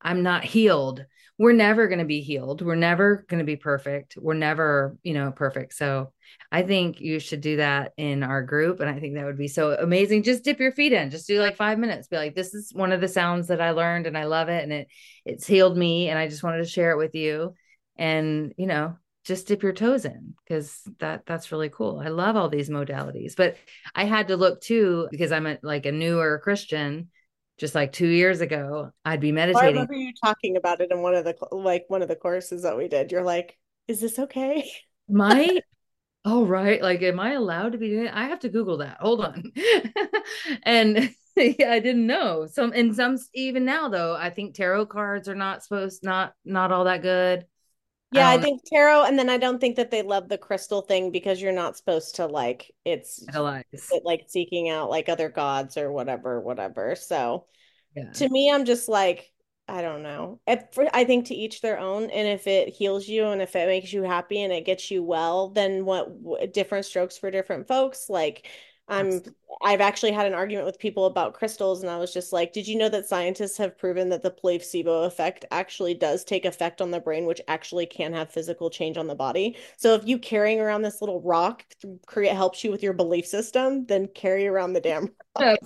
i'm 0.00 0.22
not 0.22 0.44
healed 0.44 1.04
we're 1.38 1.52
never 1.52 1.86
going 1.86 2.00
to 2.00 2.04
be 2.04 2.20
healed. 2.20 2.62
We're 2.62 2.74
never 2.74 3.24
going 3.28 3.38
to 3.38 3.44
be 3.44 3.56
perfect. 3.56 4.16
We're 4.20 4.34
never, 4.34 4.98
you 5.04 5.14
know, 5.14 5.30
perfect. 5.30 5.74
So 5.74 6.12
I 6.50 6.62
think 6.62 7.00
you 7.00 7.20
should 7.20 7.40
do 7.40 7.58
that 7.58 7.92
in 7.96 8.24
our 8.24 8.42
group. 8.42 8.80
And 8.80 8.90
I 8.90 8.98
think 8.98 9.14
that 9.14 9.24
would 9.24 9.38
be 9.38 9.46
so 9.46 9.72
amazing. 9.72 10.24
Just 10.24 10.42
dip 10.42 10.58
your 10.58 10.72
feet 10.72 10.92
in, 10.92 11.10
just 11.10 11.28
do 11.28 11.40
like 11.40 11.56
five 11.56 11.78
minutes. 11.78 12.08
Be 12.08 12.16
like, 12.16 12.34
this 12.34 12.54
is 12.54 12.72
one 12.74 12.90
of 12.90 13.00
the 13.00 13.06
sounds 13.06 13.48
that 13.48 13.60
I 13.60 13.70
learned 13.70 14.08
and 14.08 14.18
I 14.18 14.24
love 14.24 14.48
it. 14.48 14.64
And 14.64 14.72
it 14.72 14.88
it's 15.24 15.46
healed 15.46 15.76
me. 15.76 16.08
And 16.08 16.18
I 16.18 16.26
just 16.26 16.42
wanted 16.42 16.58
to 16.58 16.70
share 16.70 16.90
it 16.90 16.98
with 16.98 17.14
you. 17.14 17.54
And, 17.96 18.52
you 18.56 18.66
know, 18.66 18.96
just 19.24 19.46
dip 19.46 19.62
your 19.62 19.72
toes 19.72 20.04
in 20.04 20.34
because 20.42 20.82
that 20.98 21.24
that's 21.24 21.52
really 21.52 21.68
cool. 21.68 22.02
I 22.04 22.08
love 22.08 22.34
all 22.34 22.48
these 22.48 22.70
modalities. 22.70 23.36
But 23.36 23.56
I 23.94 24.06
had 24.06 24.28
to 24.28 24.36
look 24.36 24.60
too 24.60 25.06
because 25.12 25.30
I'm 25.30 25.46
a, 25.46 25.58
like 25.62 25.86
a 25.86 25.92
newer 25.92 26.40
Christian 26.42 27.10
just 27.58 27.74
like 27.74 27.92
two 27.92 28.06
years 28.06 28.40
ago, 28.40 28.92
I'd 29.04 29.20
be 29.20 29.32
meditating. 29.32 29.68
I 29.68 29.72
remember 29.72 29.94
you 29.94 30.12
talking 30.24 30.56
about 30.56 30.80
it 30.80 30.90
in 30.90 31.02
one 31.02 31.14
of 31.14 31.24
the 31.24 31.36
like 31.52 31.84
one 31.88 32.02
of 32.02 32.08
the 32.08 32.16
courses 32.16 32.62
that 32.62 32.76
we 32.76 32.88
did. 32.88 33.12
You're 33.12 33.22
like, 33.22 33.58
"Is 33.88 34.00
this 34.00 34.18
okay?" 34.18 34.70
My, 35.08 35.60
oh 36.24 36.44
right, 36.44 36.80
like, 36.80 37.02
am 37.02 37.18
I 37.18 37.32
allowed 37.32 37.72
to 37.72 37.78
be 37.78 37.88
doing? 37.88 38.06
It? 38.06 38.14
I 38.14 38.28
have 38.28 38.40
to 38.40 38.48
Google 38.48 38.78
that. 38.78 38.98
Hold 39.00 39.24
on, 39.24 39.52
and 40.62 41.14
yeah, 41.36 41.72
I 41.72 41.80
didn't 41.80 42.06
know. 42.06 42.46
Some 42.46 42.72
and 42.74 42.94
some 42.94 43.18
even 43.34 43.64
now 43.64 43.88
though, 43.88 44.14
I 44.14 44.30
think 44.30 44.54
tarot 44.54 44.86
cards 44.86 45.28
are 45.28 45.34
not 45.34 45.62
supposed 45.62 46.02
not 46.02 46.34
not 46.44 46.72
all 46.72 46.84
that 46.84 47.02
good. 47.02 47.46
Yeah, 48.10 48.30
um, 48.30 48.38
I 48.38 48.42
think 48.42 48.62
tarot, 48.64 49.04
and 49.04 49.18
then 49.18 49.28
I 49.28 49.36
don't 49.36 49.60
think 49.60 49.76
that 49.76 49.90
they 49.90 50.02
love 50.02 50.28
the 50.28 50.38
crystal 50.38 50.80
thing 50.80 51.10
because 51.10 51.42
you're 51.42 51.52
not 51.52 51.76
supposed 51.76 52.16
to 52.16 52.26
like 52.26 52.74
it's 52.84 53.22
it, 53.92 54.02
like 54.04 54.24
seeking 54.28 54.70
out 54.70 54.88
like 54.88 55.08
other 55.08 55.28
gods 55.28 55.76
or 55.76 55.92
whatever, 55.92 56.40
whatever. 56.40 56.94
So 56.94 57.46
yeah. 57.94 58.10
to 58.12 58.28
me, 58.30 58.50
I'm 58.50 58.64
just 58.64 58.88
like, 58.88 59.30
I 59.66 59.82
don't 59.82 60.02
know. 60.02 60.40
If, 60.46 60.64
I 60.94 61.04
think 61.04 61.26
to 61.26 61.34
each 61.34 61.60
their 61.60 61.78
own, 61.78 62.04
and 62.04 62.26
if 62.26 62.46
it 62.46 62.70
heals 62.70 63.06
you 63.06 63.26
and 63.26 63.42
if 63.42 63.54
it 63.54 63.66
makes 63.66 63.92
you 63.92 64.02
happy 64.04 64.42
and 64.42 64.54
it 64.54 64.64
gets 64.64 64.90
you 64.90 65.02
well, 65.02 65.50
then 65.50 65.84
what 65.84 66.54
different 66.54 66.86
strokes 66.86 67.18
for 67.18 67.30
different 67.30 67.68
folks. 67.68 68.08
Like 68.08 68.48
I'm 68.88 69.22
I've 69.60 69.80
actually 69.80 70.12
had 70.12 70.26
an 70.26 70.34
argument 70.34 70.66
with 70.66 70.78
people 70.78 71.06
about 71.06 71.34
crystals, 71.34 71.82
and 71.82 71.90
I 71.90 71.98
was 71.98 72.12
just 72.12 72.32
like, 72.32 72.52
did 72.52 72.68
you 72.68 72.78
know 72.78 72.88
that 72.90 73.06
scientists 73.06 73.56
have 73.58 73.76
proven 73.76 74.08
that 74.10 74.22
the 74.22 74.30
placebo 74.30 75.02
effect 75.02 75.44
actually 75.50 75.94
does 75.94 76.24
take 76.24 76.44
effect 76.44 76.80
on 76.80 76.90
the 76.92 77.00
brain, 77.00 77.26
which 77.26 77.40
actually 77.48 77.86
can 77.86 78.12
have 78.12 78.30
physical 78.30 78.70
change 78.70 78.96
on 78.96 79.08
the 79.08 79.14
body? 79.16 79.56
So 79.76 79.94
if 79.94 80.06
you 80.06 80.18
carrying 80.18 80.60
around 80.60 80.82
this 80.82 81.00
little 81.00 81.20
rock 81.22 81.64
create 82.06 82.34
helps 82.34 82.62
you 82.62 82.70
with 82.70 82.82
your 82.82 82.92
belief 82.92 83.26
system, 83.26 83.84
then 83.86 84.08
carry 84.14 84.46
around 84.46 84.74
the 84.74 84.80
damn 84.80 85.10
rock. 85.38 85.58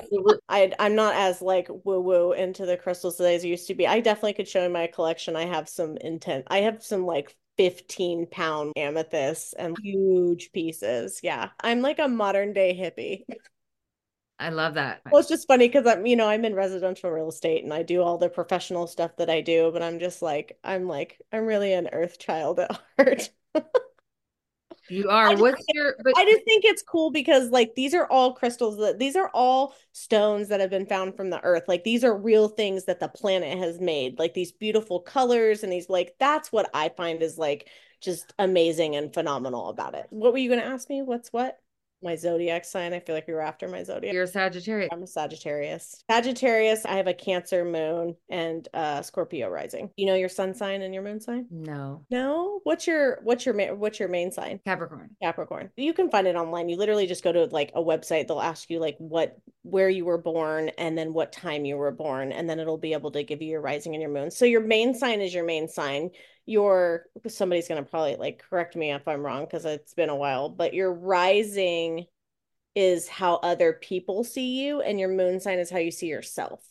I 0.48 0.72
I'm 0.78 0.94
not 0.94 1.14
as 1.14 1.42
like 1.42 1.68
woo 1.84 2.00
woo 2.00 2.32
into 2.32 2.66
the 2.66 2.76
crystals 2.76 3.20
as 3.20 3.44
I 3.44 3.46
used 3.46 3.66
to 3.68 3.74
be. 3.74 3.86
I 3.86 4.00
definitely 4.00 4.34
could 4.34 4.48
show 4.48 4.62
in 4.62 4.72
my 4.72 4.86
collection. 4.86 5.36
I 5.36 5.46
have 5.46 5.68
some 5.68 5.96
intent. 5.98 6.46
I 6.48 6.58
have 6.62 6.82
some 6.82 7.04
like 7.06 7.36
15 7.56 8.26
pound 8.26 8.72
amethyst 8.76 9.54
and 9.58 9.76
huge 9.82 10.52
pieces. 10.52 11.20
Yeah. 11.22 11.50
I'm 11.60 11.80
like 11.80 11.98
a 11.98 12.08
modern 12.08 12.52
day 12.52 12.76
hippie. 12.76 13.24
I 14.38 14.48
love 14.48 14.74
that. 14.74 15.02
Well, 15.10 15.20
it's 15.20 15.28
just 15.28 15.46
funny 15.46 15.68
because 15.68 15.86
I'm, 15.86 16.04
you 16.04 16.16
know, 16.16 16.28
I'm 16.28 16.44
in 16.44 16.54
residential 16.54 17.10
real 17.10 17.28
estate 17.28 17.62
and 17.62 17.72
I 17.72 17.84
do 17.84 18.02
all 18.02 18.18
the 18.18 18.28
professional 18.28 18.88
stuff 18.88 19.16
that 19.18 19.30
I 19.30 19.40
do, 19.40 19.70
but 19.72 19.82
I'm 19.82 20.00
just 20.00 20.20
like, 20.20 20.58
I'm 20.64 20.88
like, 20.88 21.20
I'm 21.32 21.46
really 21.46 21.72
an 21.72 21.88
earth 21.92 22.18
child 22.18 22.58
at 22.58 22.80
heart. 22.98 23.30
You 24.92 25.08
are. 25.08 25.34
What's 25.36 25.64
your? 25.72 25.96
But- 26.04 26.18
I 26.18 26.24
just 26.26 26.44
think 26.44 26.66
it's 26.66 26.82
cool 26.82 27.10
because 27.10 27.48
like 27.48 27.74
these 27.74 27.94
are 27.94 28.06
all 28.06 28.34
crystals 28.34 28.76
that 28.76 28.98
these 28.98 29.16
are 29.16 29.30
all 29.32 29.74
stones 29.92 30.48
that 30.48 30.60
have 30.60 30.68
been 30.68 30.84
found 30.84 31.16
from 31.16 31.30
the 31.30 31.42
earth. 31.42 31.64
Like 31.66 31.82
these 31.82 32.04
are 32.04 32.14
real 32.14 32.48
things 32.48 32.84
that 32.84 33.00
the 33.00 33.08
planet 33.08 33.56
has 33.56 33.80
made. 33.80 34.18
Like 34.18 34.34
these 34.34 34.52
beautiful 34.52 35.00
colors 35.00 35.62
and 35.62 35.72
these 35.72 35.88
like 35.88 36.14
that's 36.18 36.52
what 36.52 36.68
I 36.74 36.90
find 36.90 37.22
is 37.22 37.38
like 37.38 37.70
just 38.02 38.34
amazing 38.38 38.94
and 38.94 39.14
phenomenal 39.14 39.70
about 39.70 39.94
it. 39.94 40.08
What 40.10 40.32
were 40.32 40.38
you 40.38 40.50
going 40.50 40.60
to 40.60 40.66
ask 40.66 40.90
me? 40.90 41.00
What's 41.00 41.32
what? 41.32 41.58
My 42.02 42.16
zodiac 42.16 42.64
sign. 42.64 42.92
I 42.92 43.00
feel 43.00 43.14
like 43.14 43.28
you 43.28 43.34
were 43.34 43.40
after 43.40 43.68
my 43.68 43.82
zodiac. 43.82 44.12
You're 44.12 44.24
a 44.24 44.28
Sagittarius. 44.28 44.88
I'm 44.92 45.02
a 45.02 45.06
Sagittarius. 45.06 46.04
Sagittarius, 46.10 46.84
I 46.84 46.94
have 46.94 47.06
a 47.06 47.14
Cancer 47.14 47.64
moon 47.64 48.16
and 48.30 48.68
uh 48.74 49.02
Scorpio 49.02 49.48
rising. 49.48 49.90
You 49.96 50.06
know 50.06 50.14
your 50.14 50.28
sun 50.28 50.54
sign 50.54 50.82
and 50.82 50.92
your 50.92 51.02
moon 51.02 51.20
sign? 51.20 51.46
No. 51.50 52.04
No? 52.10 52.60
What's 52.64 52.86
your 52.86 53.20
what's 53.22 53.46
your 53.46 53.74
what's 53.74 53.98
your 53.98 54.08
main 54.08 54.32
sign? 54.32 54.60
Capricorn. 54.64 55.10
Capricorn. 55.22 55.70
You 55.76 55.92
can 55.92 56.10
find 56.10 56.26
it 56.26 56.36
online. 56.36 56.68
You 56.68 56.76
literally 56.76 57.06
just 57.06 57.24
go 57.24 57.32
to 57.32 57.44
like 57.46 57.72
a 57.74 57.82
website. 57.82 58.28
They'll 58.28 58.40
ask 58.40 58.70
you 58.70 58.80
like 58.80 58.96
what 58.98 59.38
where 59.62 59.88
you 59.88 60.04
were 60.04 60.18
born 60.18 60.70
and 60.70 60.98
then 60.98 61.12
what 61.12 61.32
time 61.32 61.64
you 61.64 61.76
were 61.76 61.92
born 61.92 62.32
and 62.32 62.48
then 62.50 62.58
it'll 62.58 62.78
be 62.78 62.92
able 62.92 63.12
to 63.12 63.22
give 63.22 63.40
you 63.40 63.48
your 63.48 63.60
rising 63.60 63.94
and 63.94 64.02
your 64.02 64.10
moon. 64.10 64.30
So 64.30 64.44
your 64.44 64.60
main 64.60 64.94
sign 64.94 65.20
is 65.20 65.32
your 65.32 65.44
main 65.44 65.68
sign 65.68 66.10
your 66.46 67.06
somebody's 67.28 67.68
going 67.68 67.82
to 67.82 67.88
probably 67.88 68.16
like 68.16 68.42
correct 68.48 68.74
me 68.76 68.92
if 68.92 69.06
I'm 69.06 69.24
wrong 69.24 69.44
because 69.44 69.64
it's 69.64 69.94
been 69.94 70.08
a 70.08 70.16
while, 70.16 70.48
but 70.48 70.74
your 70.74 70.92
rising 70.92 72.06
is 72.74 73.06
how 73.08 73.36
other 73.36 73.74
people 73.74 74.24
see 74.24 74.64
you, 74.64 74.80
and 74.80 74.98
your 74.98 75.10
moon 75.10 75.40
sign 75.40 75.58
is 75.58 75.70
how 75.70 75.78
you 75.78 75.90
see 75.90 76.06
yourself. 76.06 76.64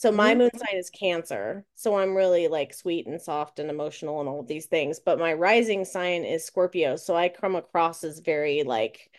So 0.00 0.10
my 0.10 0.30
mm-hmm. 0.30 0.38
moon 0.38 0.50
sign 0.56 0.78
is 0.78 0.88
Cancer. 0.88 1.66
So 1.74 1.98
I'm 1.98 2.14
really 2.14 2.48
like 2.48 2.72
sweet 2.72 3.06
and 3.06 3.20
soft 3.20 3.58
and 3.58 3.68
emotional 3.68 4.20
and 4.20 4.30
all 4.30 4.42
these 4.42 4.64
things. 4.64 4.98
But 4.98 5.18
my 5.18 5.34
rising 5.34 5.84
sign 5.84 6.24
is 6.24 6.46
Scorpio. 6.46 6.96
So 6.96 7.14
I 7.14 7.28
come 7.28 7.54
across 7.54 8.02
as 8.02 8.20
very 8.20 8.62
like 8.62 9.10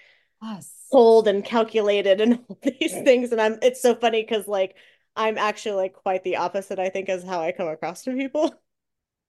yes. 0.42 0.74
cold 0.92 1.28
and 1.28 1.46
calculated 1.46 2.20
and 2.20 2.44
all 2.50 2.58
these 2.64 2.94
things. 2.94 3.32
And 3.32 3.40
I'm 3.40 3.60
it's 3.62 3.80
so 3.80 3.94
funny 3.94 4.24
because 4.24 4.48
like 4.48 4.76
I'm 5.16 5.38
actually 5.38 5.76
like 5.76 5.94
quite 5.94 6.24
the 6.24 6.38
opposite, 6.38 6.80
I 6.80 6.90
think, 6.90 7.10
is 7.10 7.24
how 7.24 7.42
I 7.42 7.52
come 7.52 7.68
across 7.68 8.04
to 8.06 8.14
people. 8.14 8.52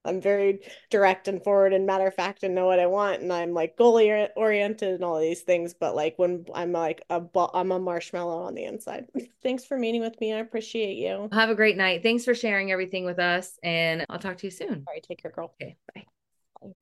I'm 0.05 0.21
very 0.21 0.61
direct 0.91 1.29
and 1.29 1.43
forward 1.43 1.73
and 1.73 1.87
matter 1.87 2.07
of 2.07 2.15
fact 2.15 2.43
and 2.43 2.55
know 2.55 2.67
what 2.67 2.81
I 2.81 2.87
want 2.87 3.23
and 3.23 3.33
I'm 3.33 3.53
like 3.55 3.77
goal 3.77 3.93
oriented 4.37 4.95
and 4.95 5.05
all 5.05 5.21
these 5.21 5.43
things 5.43 5.75
but 5.75 5.95
like 5.95 6.19
when 6.19 6.47
I'm 6.55 6.73
like 6.73 7.03
a 7.11 7.23
I'm 7.55 7.73
a 7.73 7.79
marshmallow 7.79 8.43
on 8.43 8.55
the 8.55 8.65
inside. 8.65 9.07
Thanks 9.43 9.65
for 9.65 9.79
meeting 9.79 10.01
with 10.01 10.21
me. 10.21 10.33
I 10.33 10.39
appreciate 10.39 10.97
you. 10.97 11.29
Have 11.33 11.51
a 11.51 11.55
great 11.55 11.77
night. 11.77 12.03
Thanks 12.03 12.25
for 12.25 12.35
sharing 12.35 12.73
everything 12.73 13.05
with 13.05 13.19
us 13.19 13.59
and 13.63 14.05
I'll 14.09 14.19
talk 14.19 14.39
to 14.39 14.47
you 14.47 14.51
soon. 14.51 14.85
All 14.87 14.93
right, 14.95 15.03
take 15.03 15.23
care 15.23 15.31
girl. 15.31 15.55
Okay, 15.61 15.77
bye. 15.95 16.05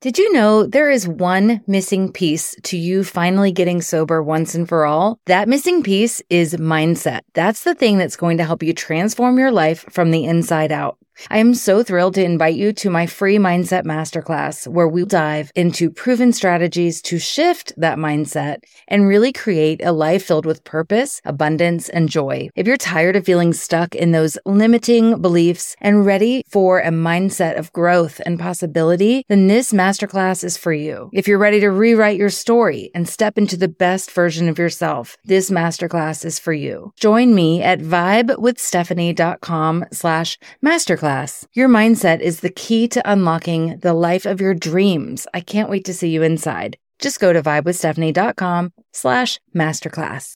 Did 0.01 0.19
you 0.19 0.33
know 0.33 0.67
there 0.67 0.91
is 0.91 1.09
one 1.09 1.63
missing 1.67 2.13
piece 2.13 2.55
to 2.65 2.77
you 2.77 3.03
finally 3.03 3.53
getting 3.53 3.81
sober 3.81 4.23
once 4.23 4.55
and 4.55 4.69
for 4.69 4.85
all? 4.85 5.19
That 5.27 5.49
missing 5.49 5.83
piece 5.83 6.21
is 6.29 6.55
mindset. 6.55 7.21
That's 7.35 7.65
the 7.65 7.75
thing 7.75 7.97
that's 7.97 8.17
going 8.17 8.39
to 8.39 8.45
help 8.45 8.63
you 8.63 8.75
transform 8.75 9.39
your 9.39 9.51
life 9.51 9.85
from 9.91 10.11
the 10.11 10.25
inside 10.25 10.73
out. 10.73 10.99
I 11.29 11.39
am 11.39 11.55
so 11.55 11.83
thrilled 11.83 12.15
to 12.15 12.25
invite 12.25 12.55
you 12.55 12.73
to 12.75 12.89
my 12.89 13.07
free 13.07 13.37
mindset 13.37 13.85
masterclass 13.85 14.67
where 14.67 14.89
we 14.89 15.05
dive 15.05 15.53
into 15.55 15.91
proven 15.91 16.33
strategies 16.33 17.03
to 17.03 17.19
shift 17.19 17.75
that 17.77 17.99
mindset 17.99 18.63
and 18.89 19.07
really 19.07 19.33
create 19.33 19.85
a 19.85 19.93
life 19.93 20.25
filled 20.25 20.47
with 20.47 20.65
purpose, 20.65 21.21
abundance, 21.25 21.89
and 21.89 22.09
joy. 22.09 22.49
If 22.55 22.67
you're 22.67 22.77
tired 22.77 23.17
of 23.17 23.27
feeling 23.27 23.53
stuck 23.53 23.95
in 23.95 24.13
those 24.13 24.39
limiting 24.47 25.21
beliefs 25.21 25.77
and 25.81 26.07
ready 26.07 26.45
for 26.49 26.79
a 26.79 26.91
mindset 26.91 27.59
of 27.59 27.73
growth 27.73 28.21
and 28.25 28.39
possibility, 28.39 29.25
then 29.29 29.49
this 29.49 29.73
masterclass 29.73 30.45
is 30.45 30.57
for 30.57 30.73
you. 30.73 31.11
If 31.13 31.29
you're 31.29 31.39
ready 31.39 31.61
to 31.61 31.71
rewrite 31.71 32.19
your 32.19 32.31
story 32.31 32.91
and 32.95 33.09
step 33.09 33.37
into 33.37 33.57
the 33.57 33.69
best 33.69 34.13
version 34.13 34.49
of 34.49 34.59
yourself, 34.59 35.17
this 35.25 35.51
masterclass 35.51 36.25
is 36.25 36.39
for 36.39 36.53
you. 36.53 36.93
Join 36.97 37.35
me 37.35 37.63
at 37.63 37.81
vibewithstephanie.com 37.81 39.85
slash 39.93 40.39
masterclass 40.65 41.10
Masterclass. 41.11 41.47
Your 41.53 41.69
mindset 41.69 42.21
is 42.21 42.41
the 42.41 42.51
key 42.51 42.89
to 42.89 43.11
unlocking 43.11 43.79
the 43.79 43.95
life 43.95 44.27
of 44.27 44.41
your 44.41 44.55
dreams. 44.55 45.27
I 45.35 45.41
can't 45.41 45.71
wait 45.71 45.85
to 45.87 45.95
see 45.95 46.09
you 46.09 46.23
inside. 46.23 46.77
Just 46.99 47.21
go 47.21 47.33
to 47.33 47.43
vibewithstephanie.com 47.43 48.73
slash 48.93 49.41
masterclass. 49.55 50.29